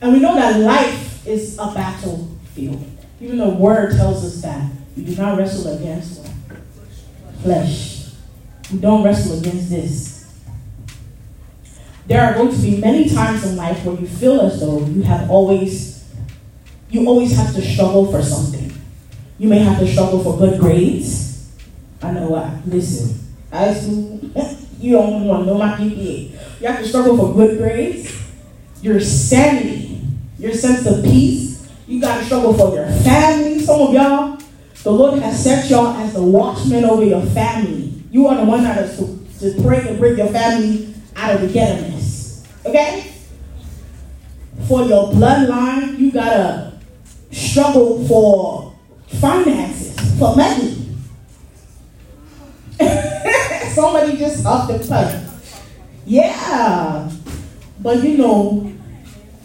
And 0.00 0.12
we 0.12 0.20
know 0.20 0.34
that 0.34 0.60
life 0.60 1.26
is 1.26 1.56
a 1.58 1.72
battlefield. 1.72 2.84
Even 3.20 3.38
the 3.38 3.48
word 3.48 3.96
tells 3.96 4.24
us 4.24 4.42
that 4.42 4.70
we 4.96 5.04
do 5.04 5.16
not 5.16 5.38
wrestle 5.38 5.76
against 5.76 6.26
flesh. 7.42 7.91
We 8.70 8.78
don't 8.78 9.02
wrestle 9.02 9.38
against 9.38 9.70
this. 9.70 10.12
There 12.06 12.20
are 12.20 12.34
going 12.34 12.54
to 12.54 12.60
be 12.60 12.78
many 12.78 13.08
times 13.08 13.44
in 13.44 13.56
life 13.56 13.84
where 13.84 13.98
you 13.98 14.06
feel 14.06 14.40
as 14.40 14.60
though 14.60 14.84
you 14.84 15.02
have 15.02 15.30
always, 15.30 16.04
you 16.90 17.06
always 17.06 17.36
have 17.36 17.54
to 17.54 17.62
struggle 17.62 18.10
for 18.10 18.22
something. 18.22 18.72
You 19.38 19.48
may 19.48 19.58
have 19.58 19.78
to 19.78 19.86
struggle 19.86 20.22
for 20.22 20.36
good 20.36 20.60
grades. 20.60 21.50
I 22.02 22.10
know 22.10 22.28
what. 22.28 22.66
Listen, 22.66 23.18
high 23.50 23.70
you 24.80 24.92
don't 24.92 25.24
want 25.26 25.44
to 25.44 25.46
know 25.46 25.58
my 25.58 25.74
GPA. 25.76 26.60
You 26.60 26.66
have 26.66 26.78
to 26.78 26.88
struggle 26.88 27.16
for 27.16 27.34
good 27.34 27.58
grades, 27.58 28.20
your 28.82 29.00
sanity, 29.00 30.00
your 30.38 30.52
sense 30.52 30.84
of 30.86 31.04
peace. 31.04 31.68
You 31.86 32.00
got 32.00 32.18
to 32.18 32.24
struggle 32.24 32.54
for 32.54 32.74
your 32.74 32.86
family. 33.02 33.60
Some 33.60 33.80
of 33.80 33.94
y'all, 33.94 34.38
the 34.82 34.90
Lord 34.90 35.20
has 35.20 35.42
set 35.42 35.70
y'all 35.70 35.96
as 35.96 36.14
the 36.14 36.22
watchman 36.22 36.84
over 36.84 37.04
your 37.04 37.24
family. 37.26 38.01
You 38.12 38.26
are 38.26 38.36
the 38.36 38.44
one 38.44 38.62
that 38.64 38.76
is 38.84 38.98
to, 38.98 39.06
to 39.40 39.62
pray 39.62 39.88
and 39.88 39.98
bring 39.98 40.18
your 40.18 40.28
family 40.28 40.94
out 41.16 41.34
of 41.34 41.40
the 41.40 41.48
ghetto 41.48 41.98
Okay? 42.66 43.10
For 44.68 44.82
your 44.82 45.10
bloodline, 45.14 45.98
you 45.98 46.12
gotta 46.12 46.78
struggle 47.30 48.06
for 48.06 48.76
finances, 49.18 50.18
for 50.18 50.36
money. 50.36 50.94
Somebody 53.72 54.18
just 54.18 54.44
off 54.44 54.68
the 54.68 54.86
pipe. 54.86 55.18
Yeah. 56.04 57.10
But 57.80 58.04
you 58.04 58.18
know, 58.18 58.74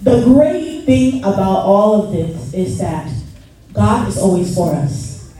the 0.01 0.25
great 0.25 0.83
thing 0.83 1.19
about 1.19 1.63
all 1.63 2.03
of 2.03 2.11
this 2.11 2.53
is 2.53 2.79
that 2.79 3.09
God 3.71 4.09
is 4.09 4.17
always 4.17 4.53
for 4.53 4.75
us. 4.75 5.33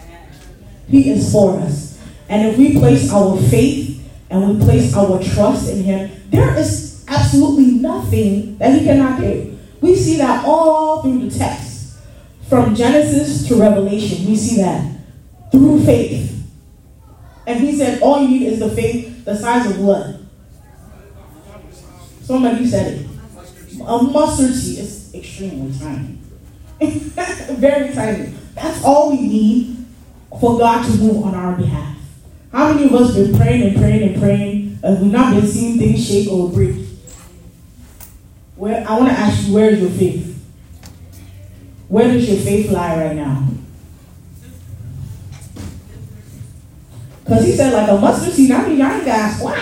He 0.88 1.10
is 1.10 1.30
for 1.30 1.60
us. 1.60 1.97
And 2.30 2.48
if 2.48 2.58
we 2.58 2.78
place 2.78 3.12
our 3.12 3.38
faith 3.38 4.04
and 4.30 4.60
we 4.60 4.66
place 4.66 4.96
our 4.96 5.22
trust 5.24 5.70
in 5.70 5.84
Him, 5.84 6.12
there 6.30 6.58
is 6.58 7.06
absolutely 7.08 7.74
nothing 7.80 8.58
that 8.58 8.78
He 8.78 8.86
cannot 8.86 9.22
do. 9.22 9.58
We 9.82 9.96
see 9.96 10.18
that 10.18 10.46
all 10.46 11.02
through 11.02 11.30
the 11.30 11.38
text. 11.38 11.98
From 12.50 12.76
Genesis 12.76 13.48
to 13.48 13.56
Revelation, 13.56 14.26
we 14.26 14.36
see 14.36 14.58
that 14.62 15.00
through 15.52 15.84
faith. 15.84 16.34
And 17.46 17.60
He 17.60 17.76
said, 17.76 18.02
all 18.02 18.22
you 18.22 18.28
need 18.28 18.48
is 18.48 18.60
the 18.60 18.70
faith 18.70 19.26
the 19.26 19.36
size 19.36 19.70
of 19.70 19.80
what? 19.82 20.16
Somebody 22.22 22.66
said 22.66 22.94
it. 22.94 23.08
A 23.86 24.02
mustard 24.04 24.54
seed 24.54 24.80
is 24.80 25.13
extremely 25.13 25.78
tiny. 25.78 26.18
Very 27.60 27.94
tiny. 27.94 28.34
That's 28.56 28.84
all 28.84 29.12
we 29.12 29.22
need 29.22 29.86
for 30.40 30.58
God 30.58 30.86
to 30.86 30.98
move 30.98 31.24
on 31.26 31.36
our 31.36 31.56
behalf. 31.56 31.97
How 32.58 32.74
many 32.74 32.86
of 32.86 32.96
us 32.96 33.13
been 33.13 33.38
praying 33.38 33.62
and 33.62 33.78
praying 33.78 34.10
and 34.10 34.20
praying 34.20 34.80
and 34.82 35.00
we've 35.00 35.12
not 35.12 35.36
been 35.36 35.46
seeing 35.46 35.78
things 35.78 36.08
shake 36.08 36.28
or 36.28 36.50
break? 36.50 36.76
Where 38.56 38.84
I 38.89 38.98
want 38.98 39.10
to 39.10 39.13
ask 39.13 39.48
you, 39.48 39.54
where 39.54 39.70
is 39.70 39.80
your 39.80 39.91
faith? 39.91 40.43
Where 41.88 42.12
does 42.12 42.28
your 42.28 42.39
faith 42.39 42.72
lie 42.72 42.98
right 42.98 43.15
now? 43.15 43.48
Because 47.24 47.46
he 47.46 47.52
said, 47.52 47.74
like 47.74 47.91
a 47.91 48.02
mustard 48.02 48.34
seed, 48.34 48.50
I 48.50 48.67
mean, 48.67 48.80
y'all 48.80 48.91
ain't 48.91 49.06
got 49.06 49.36
squat. 49.36 49.60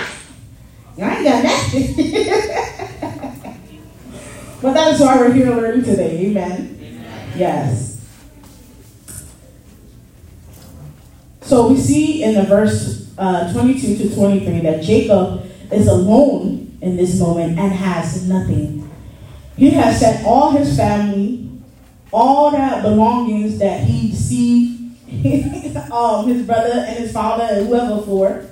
Y'all 0.97 1.09
ain't 1.09 1.25
got 1.25 1.43
nothing. 1.43 1.87
but 4.61 4.73
that 4.73 4.93
is 4.93 5.01
why 5.01 5.17
we're 5.17 5.33
here 5.33 5.53
learning 5.53 5.83
today. 5.83 6.27
Amen. 6.27 6.77
Amen. 6.79 7.33
Yes. 7.35 7.94
So 11.45 11.67
we 11.67 11.77
see 11.77 12.23
in 12.23 12.33
the 12.33 12.43
verse 12.43 13.13
uh, 13.19 13.53
22 13.53 13.97
to 13.97 14.15
23 14.15 14.61
that 14.61 14.81
Jacob 14.81 15.45
is 15.71 15.87
alone 15.87 16.75
in 16.81 16.97
this 16.97 17.19
moment 17.19 17.59
and 17.59 17.71
has 17.71 18.27
nothing. 18.27 18.91
He 19.55 19.69
has 19.69 19.99
sent 19.99 20.25
all 20.25 20.51
his 20.51 20.75
family, 20.75 21.47
all 22.11 22.49
that 22.49 22.81
belongings 22.81 23.59
that 23.59 23.83
he 23.83 24.09
deceived 24.09 24.81
um, 25.91 26.27
his 26.27 26.47
brother 26.47 26.83
and 26.87 26.97
his 26.97 27.11
father 27.11 27.43
and 27.43 27.67
whoever 27.67 28.01
for, 28.01 28.47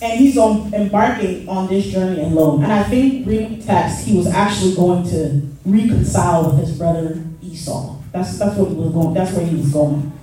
and 0.00 0.18
he's 0.18 0.38
on, 0.38 0.72
embarking 0.72 1.46
on 1.46 1.68
this 1.68 1.88
journey 1.88 2.22
alone. 2.22 2.64
And 2.64 2.72
I 2.72 2.84
think 2.84 3.26
reading 3.26 3.60
text, 3.60 4.06
he 4.06 4.16
was 4.16 4.28
actually 4.28 4.74
going 4.74 5.06
to 5.10 5.42
reconcile 5.66 6.50
with 6.50 6.66
his 6.66 6.78
brother 6.78 7.22
Esau. 7.42 7.96
That's 8.12 8.38
that's 8.38 8.56
what 8.56 8.70
he 8.70 8.76
was 8.76 8.92
going. 8.92 9.12
That's 9.12 9.32
where 9.32 9.44
he 9.44 9.56
was 9.56 9.70
going. 9.70 10.17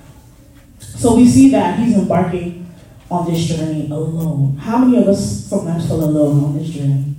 So 0.95 1.15
we 1.15 1.27
see 1.27 1.49
that 1.51 1.79
he's 1.79 1.95
embarking 1.95 2.65
on 3.11 3.31
this 3.31 3.45
journey 3.45 3.87
alone. 3.91 4.57
How 4.57 4.79
many 4.79 5.01
of 5.01 5.07
us 5.07 5.45
sometimes 5.45 5.87
feel 5.87 6.03
alone 6.03 6.43
on 6.43 6.57
this 6.57 6.69
journey? 6.69 7.15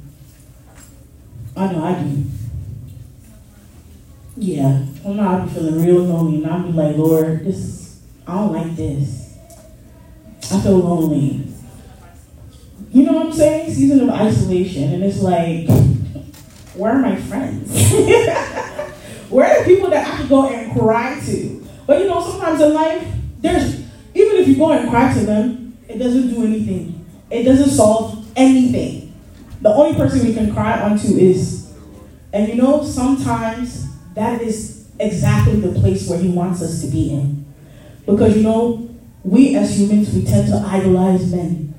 I 1.56 1.72
know 1.72 1.84
I 1.84 1.94
do. 1.94 2.24
Yeah, 4.36 4.84
I 5.04 5.08
know 5.08 5.22
I'll 5.22 5.46
be 5.46 5.52
feeling 5.52 5.86
real 5.86 6.04
lonely, 6.04 6.42
and 6.42 6.46
I'll 6.46 6.62
be 6.62 6.72
like, 6.72 6.96
Lord, 6.96 7.44
this 7.44 8.02
I 8.26 8.34
don't 8.34 8.52
like 8.52 8.76
this. 8.76 9.38
I 10.52 10.60
feel 10.60 10.78
lonely. 10.78 11.46
You 12.92 13.04
know 13.04 13.12
what 13.12 13.26
I'm 13.26 13.32
saying? 13.32 13.72
Season 13.72 14.00
of 14.00 14.10
isolation, 14.10 14.94
and 14.94 15.04
it's 15.04 15.20
like, 15.20 15.68
where 16.74 16.92
are 16.92 16.98
my 16.98 17.16
friends? 17.16 17.70
where 19.30 19.46
are 19.46 19.62
the 19.62 19.64
people 19.64 19.90
that 19.90 20.06
I 20.06 20.16
can 20.16 20.28
go 20.28 20.48
and 20.48 20.72
cry 20.72 21.20
to? 21.20 21.66
But 21.86 22.00
you 22.00 22.08
know, 22.08 22.20
sometimes 22.20 22.60
in 22.60 22.74
life, 22.74 23.06
there's 23.40 23.80
even 24.14 24.36
if 24.38 24.48
you 24.48 24.56
go 24.56 24.72
and 24.72 24.88
cry 24.88 25.12
to 25.12 25.20
them, 25.20 25.76
it 25.88 25.98
doesn't 25.98 26.30
do 26.30 26.44
anything. 26.44 27.04
It 27.30 27.42
doesn't 27.42 27.70
solve 27.70 28.26
anything. 28.36 29.14
The 29.60 29.68
only 29.68 29.96
person 29.96 30.26
we 30.26 30.32
can 30.34 30.52
cry 30.52 30.80
onto 30.80 31.16
is, 31.16 31.72
and 32.32 32.48
you 32.48 32.54
know, 32.54 32.84
sometimes 32.84 33.86
that 34.14 34.40
is 34.40 34.88
exactly 34.98 35.60
the 35.60 35.78
place 35.80 36.08
where 36.08 36.18
he 36.18 36.28
wants 36.28 36.62
us 36.62 36.80
to 36.82 36.88
be 36.88 37.10
in. 37.10 37.44
Because 38.06 38.36
you 38.36 38.42
know, 38.42 38.88
we 39.22 39.56
as 39.56 39.78
humans, 39.78 40.14
we 40.14 40.24
tend 40.24 40.48
to 40.48 40.56
idolize 40.66 41.30
men. 41.30 41.74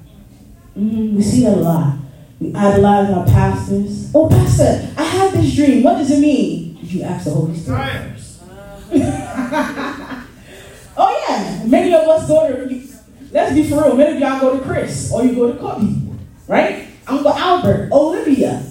Mm-hmm. 0.78 1.16
We 1.16 1.24
see 1.24 1.44
that 1.44 1.58
a 1.58 1.62
lot. 1.62 1.98
We 2.40 2.54
idolize 2.54 3.10
our 3.10 3.26
pastors. 3.26 4.12
Oh, 4.14 4.30
pastor, 4.30 4.94
I 4.96 5.04
had 5.04 5.34
this 5.34 5.56
dream. 5.56 5.82
What 5.82 5.98
does 5.98 6.12
it 6.12 6.20
mean? 6.20 6.76
Did 6.76 6.92
you 6.92 7.04
ask 7.04 7.26
the 7.26 7.32
Holy 7.32 7.58
Spirit? 7.58 8.14
many 11.68 11.94
of 11.94 12.08
us 12.08 12.28
go 12.28 12.48
to. 12.48 12.88
Let's 13.32 13.54
be 13.54 13.70
for 13.70 13.84
real. 13.84 13.96
Many 13.96 14.16
of 14.16 14.20
y'all 14.20 14.40
go 14.40 14.58
to 14.58 14.64
Chris 14.64 15.12
or 15.12 15.24
you 15.24 15.36
go 15.36 15.52
to 15.52 15.60
Kobe, 15.60 15.94
right? 16.48 16.88
Going 17.06 17.26
Albert, 17.26 17.90
Olivia. 17.92 18.64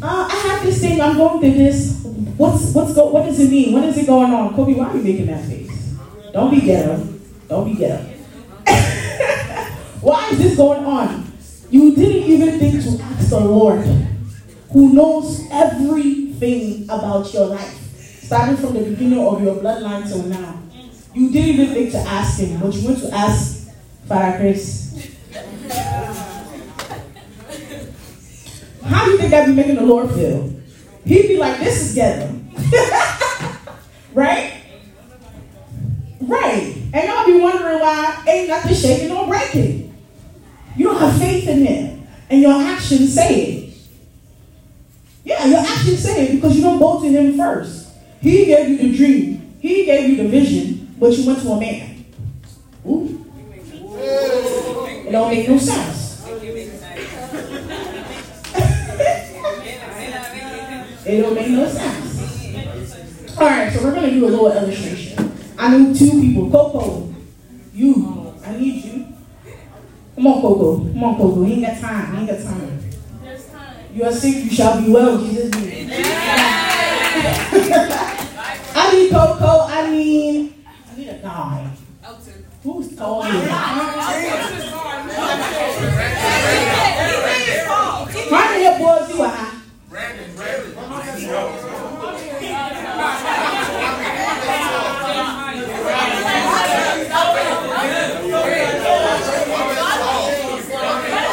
Uh, 0.00 0.28
I 0.30 0.34
have 0.34 0.62
this 0.62 0.80
thing. 0.80 1.00
I'm 1.00 1.16
going 1.16 1.40
through 1.40 1.54
this. 1.54 2.02
What's 2.36 2.72
what's 2.72 2.94
go? 2.94 3.06
What 3.08 3.26
does 3.26 3.40
it 3.40 3.50
mean? 3.50 3.72
What 3.72 3.84
is 3.84 3.98
it 3.98 4.06
going 4.06 4.32
on? 4.32 4.54
Kobe, 4.54 4.74
why 4.74 4.88
are 4.88 4.96
you 4.96 5.02
making 5.02 5.26
that 5.26 5.44
face? 5.44 5.96
Don't 6.32 6.50
be 6.50 6.60
ghetto. 6.60 7.04
Don't 7.48 7.64
be 7.64 7.74
ghetto. 7.74 8.04
why 10.00 10.28
is 10.30 10.38
this 10.38 10.56
going 10.56 10.84
on? 10.84 11.32
You 11.70 11.94
didn't 11.94 12.30
even 12.30 12.58
think 12.58 12.82
to 12.84 13.02
ask 13.02 13.30
the 13.30 13.40
Lord, 13.40 13.84
who 14.72 14.92
knows 14.92 15.46
everything 15.50 16.84
about 16.84 17.32
your 17.34 17.46
life, 17.46 17.74
starting 18.22 18.56
from 18.56 18.74
the 18.74 18.84
beginning 18.90 19.18
of 19.18 19.42
your 19.42 19.56
bloodline 19.56 20.06
till 20.06 20.22
now. 20.24 20.62
You 21.14 21.30
didn't 21.30 21.48
even 21.48 21.74
think 21.74 21.90
to 21.92 21.98
ask 21.98 22.38
him, 22.38 22.60
but 22.60 22.74
you 22.74 22.86
went 22.86 23.00
to 23.00 23.14
ask 23.14 23.70
Father 24.06 24.38
Chris. 24.38 25.16
How 28.84 29.04
do 29.04 29.10
you 29.10 29.18
think 29.18 29.30
that'd 29.30 29.54
be 29.54 29.60
making 29.60 29.76
the 29.76 29.82
Lord 29.82 30.10
feel? 30.10 30.52
He'd 31.04 31.28
be 31.28 31.38
like, 31.38 31.58
this 31.58 31.90
is 31.90 31.94
ghetto. 31.94 32.34
right? 34.14 34.62
Right. 36.20 36.76
And 36.92 37.08
y'all 37.08 37.26
be 37.26 37.40
wondering 37.40 37.80
why 37.80 38.22
ain't 38.26 38.48
nothing 38.48 38.74
shaking 38.74 39.10
or 39.10 39.26
breaking. 39.26 39.94
You 40.76 40.86
don't 40.86 41.00
have 41.00 41.18
faith 41.18 41.48
in 41.48 41.64
him. 41.64 42.06
And 42.30 42.42
your 42.42 42.60
actions 42.60 43.14
say 43.14 43.44
it. 43.44 43.74
Yeah, 45.24 45.44
your 45.46 45.60
actions 45.60 46.02
say 46.02 46.26
it 46.26 46.34
because 46.36 46.56
you 46.56 46.62
don't 46.62 46.78
go 46.78 47.02
to 47.02 47.08
him 47.08 47.36
first. 47.36 47.88
He 48.20 48.46
gave 48.46 48.68
you 48.68 48.76
the 48.78 48.96
dream. 48.96 49.56
He 49.60 49.84
gave 49.84 50.10
you 50.10 50.16
the 50.22 50.28
vision, 50.28 50.77
but 50.98 51.12
you 51.12 51.26
went 51.26 51.40
to 51.42 51.48
a 51.50 51.60
man. 51.60 52.04
Ooh. 52.86 53.24
It 54.00 55.12
don't 55.12 55.30
make 55.30 55.48
no 55.48 55.58
sense. 55.58 56.06
It 61.08 61.22
don't 61.22 61.34
make 61.34 61.48
no 61.48 61.66
sense. 61.66 63.38
All 63.38 63.46
right, 63.46 63.72
so 63.72 63.82
we're 63.82 63.94
gonna 63.94 64.10
do 64.10 64.26
a 64.26 64.28
little 64.28 64.52
illustration. 64.52 65.32
I 65.56 65.78
need 65.78 65.96
two 65.96 66.10
people. 66.10 66.50
Coco, 66.50 67.14
you. 67.72 68.34
I 68.44 68.56
need 68.56 68.84
you. 68.84 69.06
Come 70.16 70.26
on, 70.26 70.42
Coco. 70.42 70.78
Come 70.80 71.04
on, 71.04 71.16
Coco. 71.16 71.44
He 71.44 71.52
ain't 71.54 71.62
got 71.62 71.80
time. 71.80 72.14
He 72.14 72.18
ain't 72.20 72.30
got 72.30 72.42
time. 72.42 72.80
You 73.94 74.04
are 74.04 74.12
sick, 74.12 74.44
you 74.44 74.50
shall 74.50 74.82
be 74.82 74.90
well. 74.90 75.18
Jesus 75.18 75.50
name. 75.54 75.88
I 78.74 78.92
need 78.92 79.10
Coco. 79.10 79.66
I 79.66 79.90
need. 79.90 80.57
I 80.98 81.00
need 81.00 81.10
a 81.10 81.18
guy. 81.18 81.70
Who's 82.64 82.96
tall 82.96 83.22
here? 83.22 83.48
How 83.48 83.76
many 88.50 88.78
boys 88.82 89.08
you 89.14 89.22
are? 89.22 89.52
Brandon, 89.88 90.34
Brandon. 90.34 90.72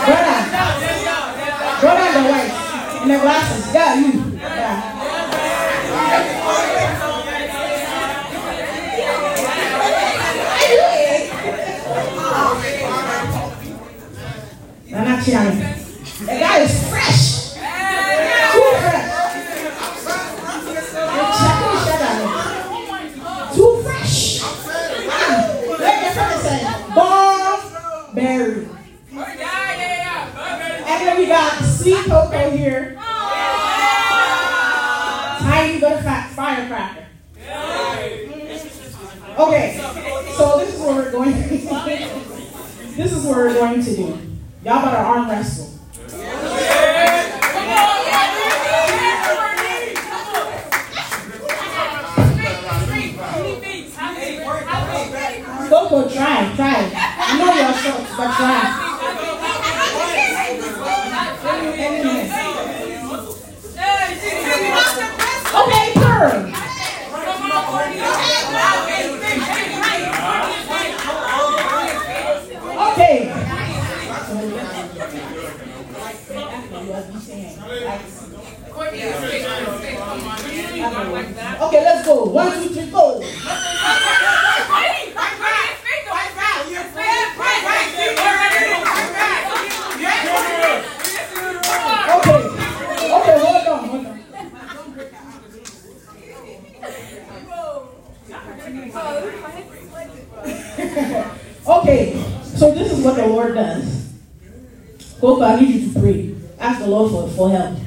Brother. 0.05 0.39
Brother 1.82 2.07
the. 2.13 2.26
And 3.01 3.09
the 3.09 3.18
glasses. 3.18 3.74
Yeah, 3.74 3.95
you. 3.99 4.24
Okay, 80.86 81.82
let's 81.84 82.06
go. 82.06 82.26
One, 82.26 82.52
two, 82.62 82.70
three, 82.70 82.92
go. 82.92 83.16
Okay. 92.06 92.40
Okay, 93.16 93.38
hold 93.40 93.68
on, 93.68 93.90
hold 93.90 94.06
on. 94.06 94.16
okay, 101.82 102.04
so 102.44 102.72
this 102.74 102.92
is 102.92 103.00
what 103.04 103.16
the 103.16 103.26
Lord 103.26 103.56
does. 103.56 104.14
Coco, 105.20 105.42
I 105.42 105.60
need 105.60 105.70
you 105.82 105.92
to 105.92 106.00
pray. 106.00 106.36
Ask 106.60 106.80
the 106.82 106.88
Lord 106.88 107.10
for, 107.12 107.28
for 107.30 107.50
help. 107.50 107.80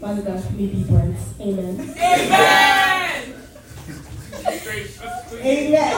Father 0.00 0.22
God, 0.22 0.42
please 0.44 0.70
be 0.70 0.84
blessed. 0.84 1.40
Amen. 1.40 1.80
Amen. 5.32 5.94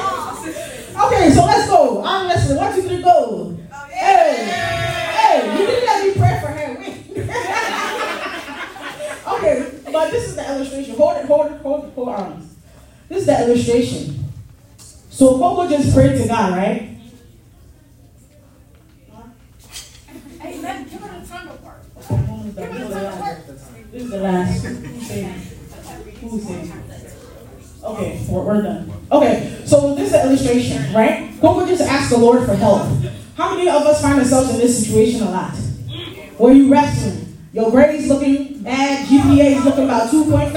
Okay, 0.96 1.30
so 1.30 1.44
let's 1.44 1.68
go. 1.68 2.02
I'm 2.04 2.26
listening. 2.26 2.56
One, 2.56 2.74
two, 2.74 2.82
three, 2.82 3.02
go. 3.02 3.56
Hey, 3.90 4.46
hey, 5.12 5.52
you 5.52 5.66
didn't 5.66 5.86
let 5.86 6.06
me 6.06 6.12
pray 6.20 6.40
for 6.40 6.48
her. 6.48 6.76
Wait. 6.80 6.94
okay, 9.28 9.70
but 9.92 10.10
this 10.10 10.28
is 10.28 10.36
the 10.36 10.48
illustration. 10.50 10.96
Hold 10.96 11.16
it, 11.18 11.26
hold 11.26 11.52
it, 11.52 11.60
hold 11.60 11.84
it, 11.84 11.92
hold 11.94 12.08
arms. 12.08 12.54
This 13.08 13.18
is 13.20 13.26
the 13.26 13.44
illustration. 13.44 14.24
So 15.10 15.38
Coco 15.38 15.68
just 15.68 15.94
prayed 15.94 16.16
to 16.20 16.26
God, 16.26 16.56
right? 16.56 16.90
This 23.92 24.04
is 24.04 24.10
the 24.10 24.18
last. 24.18 24.64
Who's 24.64 25.06
saying? 25.08 25.34
Who's 26.20 26.46
saying? 26.46 26.72
Okay, 27.82 28.24
we're, 28.28 28.42
we're 28.42 28.62
done. 28.62 28.92
Okay, 29.10 29.62
so 29.64 29.94
this 29.94 30.08
is 30.08 30.14
an 30.14 30.26
illustration, 30.26 30.94
right? 30.94 31.32
Coco 31.40 31.66
just 31.66 31.82
asked 31.82 32.10
the 32.10 32.18
Lord 32.18 32.46
for 32.46 32.54
help. 32.54 32.86
How 33.40 33.54
many 33.54 33.70
of 33.70 33.86
us 33.86 34.02
find 34.02 34.18
ourselves 34.18 34.50
in 34.50 34.58
this 34.58 34.84
situation 34.84 35.22
a 35.22 35.30
lot? 35.30 35.56
Where 36.36 36.52
you 36.52 36.70
wrestling? 36.70 37.38
Your 37.54 37.70
grades 37.70 38.06
looking 38.06 38.62
bad, 38.62 39.08
GPA 39.08 39.56
is 39.56 39.64
looking 39.64 39.84
about 39.84 40.10
2.5. 40.10 40.52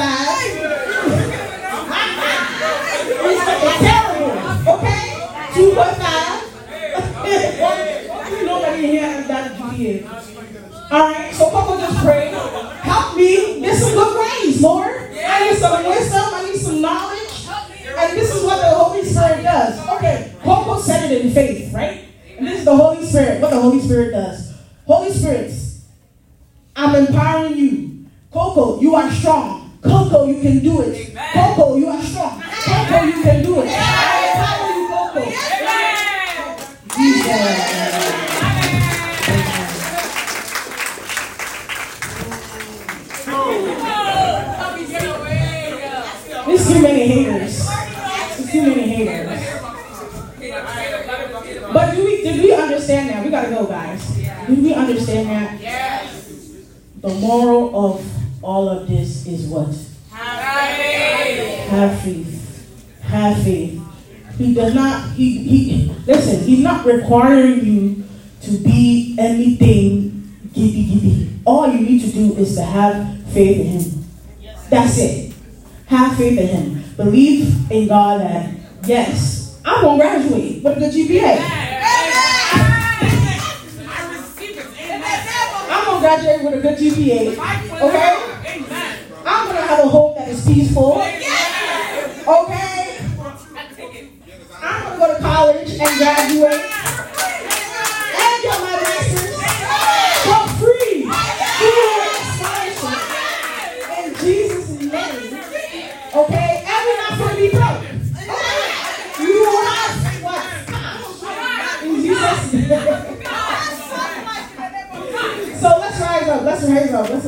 it's 3.23 3.45
terrible, 3.79 4.31
okay? 4.73 5.15
2.5. 5.53 8.45
Nobody 8.45 8.87
here 8.87 9.07
has 9.07 9.27
got 9.29 9.51
GPA. 9.53 10.03
Alright, 10.91 11.33
so 11.33 11.49
Coco 11.51 11.77
just 11.79 11.97
prayed. 12.03 12.33
Help 12.33 13.15
me 13.15 13.61
get 13.61 13.77
some 13.77 13.93
good 13.93 14.13
grades, 14.13 14.61
Lord. 14.61 15.09
I 15.25 15.49
need 15.49 15.57
some 15.57 15.85
wisdom, 15.85 16.33
I 16.33 16.51
need 16.51 16.59
some 16.59 16.81
knowledge. 16.81 17.47
And 17.97 18.17
this 18.17 18.35
is 18.35 18.43
what 18.43 18.57
the 18.57 18.71
Holy 18.75 19.05
Spirit 19.05 19.41
does. 19.41 19.79
Okay, 19.87 20.33
Coco 20.43 20.81
said 20.81 21.09
it 21.09 21.25
in 21.25 21.31
faith, 21.31 21.73
right? 21.73 22.02
This 22.43 22.59
is 22.59 22.65
the 22.65 22.75
Holy 22.75 23.05
Spirit, 23.05 23.41
what 23.41 23.51
the 23.51 23.61
Holy 23.61 23.79
Spirit 23.79 24.11
does. 24.11 24.53
Holy 24.85 25.11
Spirit, 25.13 25.53
I'm 26.75 26.93
empowering 26.93 27.55
you. 27.55 28.05
Coco, 28.31 28.81
you 28.81 28.95
are 28.95 29.09
strong. 29.11 29.79
Coco, 29.81 30.25
you 30.25 30.41
can 30.41 30.59
do 30.59 30.81
it. 30.81 31.15
Coco, 31.33 31.77
you 31.77 31.87
are 31.87 32.01
strong. 32.01 32.41
Coco, 32.41 33.03
you 33.03 33.23
can 33.23 33.43
do 33.43 33.61
it. 33.61 33.69
I 33.69 34.27
empower 34.33 34.69
you, 34.75 34.87
Coco. 34.89 35.23
Jesus. 36.97 38.23
There's 46.45 46.67
too 46.67 46.81
many 46.81 47.22
understand 52.89 53.09
that? 53.09 53.23
We 53.25 53.31
gotta 53.31 53.49
go, 53.49 53.65
guys. 53.65 54.15
Did 54.47 54.63
we 54.63 54.73
understand 54.73 55.29
that? 55.29 55.61
Yes. 55.61 56.29
The 56.99 57.09
moral 57.09 57.85
of 57.85 58.43
all 58.43 58.67
of 58.69 58.87
this 58.87 59.25
is 59.25 59.47
what? 59.47 59.73
Have 60.09 62.01
faith. 62.01 62.99
Have 63.01 63.43
faith. 63.43 63.81
He 64.37 64.53
does 64.53 64.73
not, 64.73 65.11
he, 65.11 65.37
he 65.37 65.95
listen, 66.05 66.43
he's 66.43 66.59
not 66.59 66.85
requiring 66.85 67.65
you 67.65 68.03
to 68.41 68.51
be 68.57 69.15
anything 69.19 70.37
giddy 70.53 70.85
giddy. 70.85 71.39
All 71.45 71.67
you 71.67 71.79
need 71.79 72.01
to 72.01 72.11
do 72.11 72.35
is 72.35 72.55
to 72.55 72.63
have 72.63 73.23
faith 73.27 73.59
in 73.59 73.67
him. 73.67 74.05
That's 74.69 74.97
it. 74.97 75.33
Have 75.87 76.17
faith 76.17 76.39
in 76.39 76.47
him. 76.47 76.83
Believe 76.97 77.71
in 77.71 77.87
God 77.87 78.21
that 78.21 78.53
yes, 78.85 79.59
I'm 79.63 79.81
gonna 79.83 80.01
graduate 80.01 80.63
with 80.63 80.77
a 80.77 80.79
good 80.79 80.93
GPA. 80.93 81.62
With 86.13 86.53
a 86.53 86.61
good 86.61 86.77
GPA. 86.77 87.31
Okay? 87.81 88.13
I'm 89.25 89.47
gonna 89.47 89.61
have 89.61 89.79
a 89.79 89.87
home 89.87 90.13
that 90.15 90.27
is 90.27 90.45
peaceful. 90.45 91.01
Okay? 91.01 92.99
I'm 94.61 94.83
gonna 94.83 94.97
go 94.99 95.15
to 95.15 95.19
college 95.19 95.71
and 95.71 95.97
graduate. 95.97 96.82
Let's 116.63 116.93
rise 116.93 116.93
up. 116.93 117.09
Let's. 117.09 117.25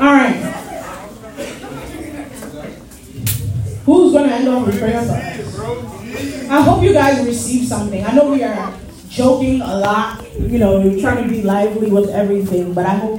All 0.00 0.12
right. 0.12 0.34
Who's 3.84 4.12
to 4.28 4.34
end 4.34 4.48
off 4.48 4.66
with 4.66 4.78
prayer? 4.80 4.98
I 6.50 6.60
hope 6.60 6.82
you 6.82 6.92
guys 6.92 7.24
receive 7.24 7.68
something. 7.68 8.04
I 8.04 8.12
know 8.14 8.32
we 8.32 8.42
are 8.42 8.74
joking 9.08 9.62
a 9.62 9.78
lot, 9.78 10.22
you 10.38 10.58
know, 10.58 10.80
we're 10.80 11.00
trying 11.00 11.22
to 11.22 11.30
be 11.30 11.40
lively 11.42 11.90
with 11.90 12.10
everything, 12.10 12.74
but 12.74 12.84
I 12.84 12.96
hope 12.96 13.14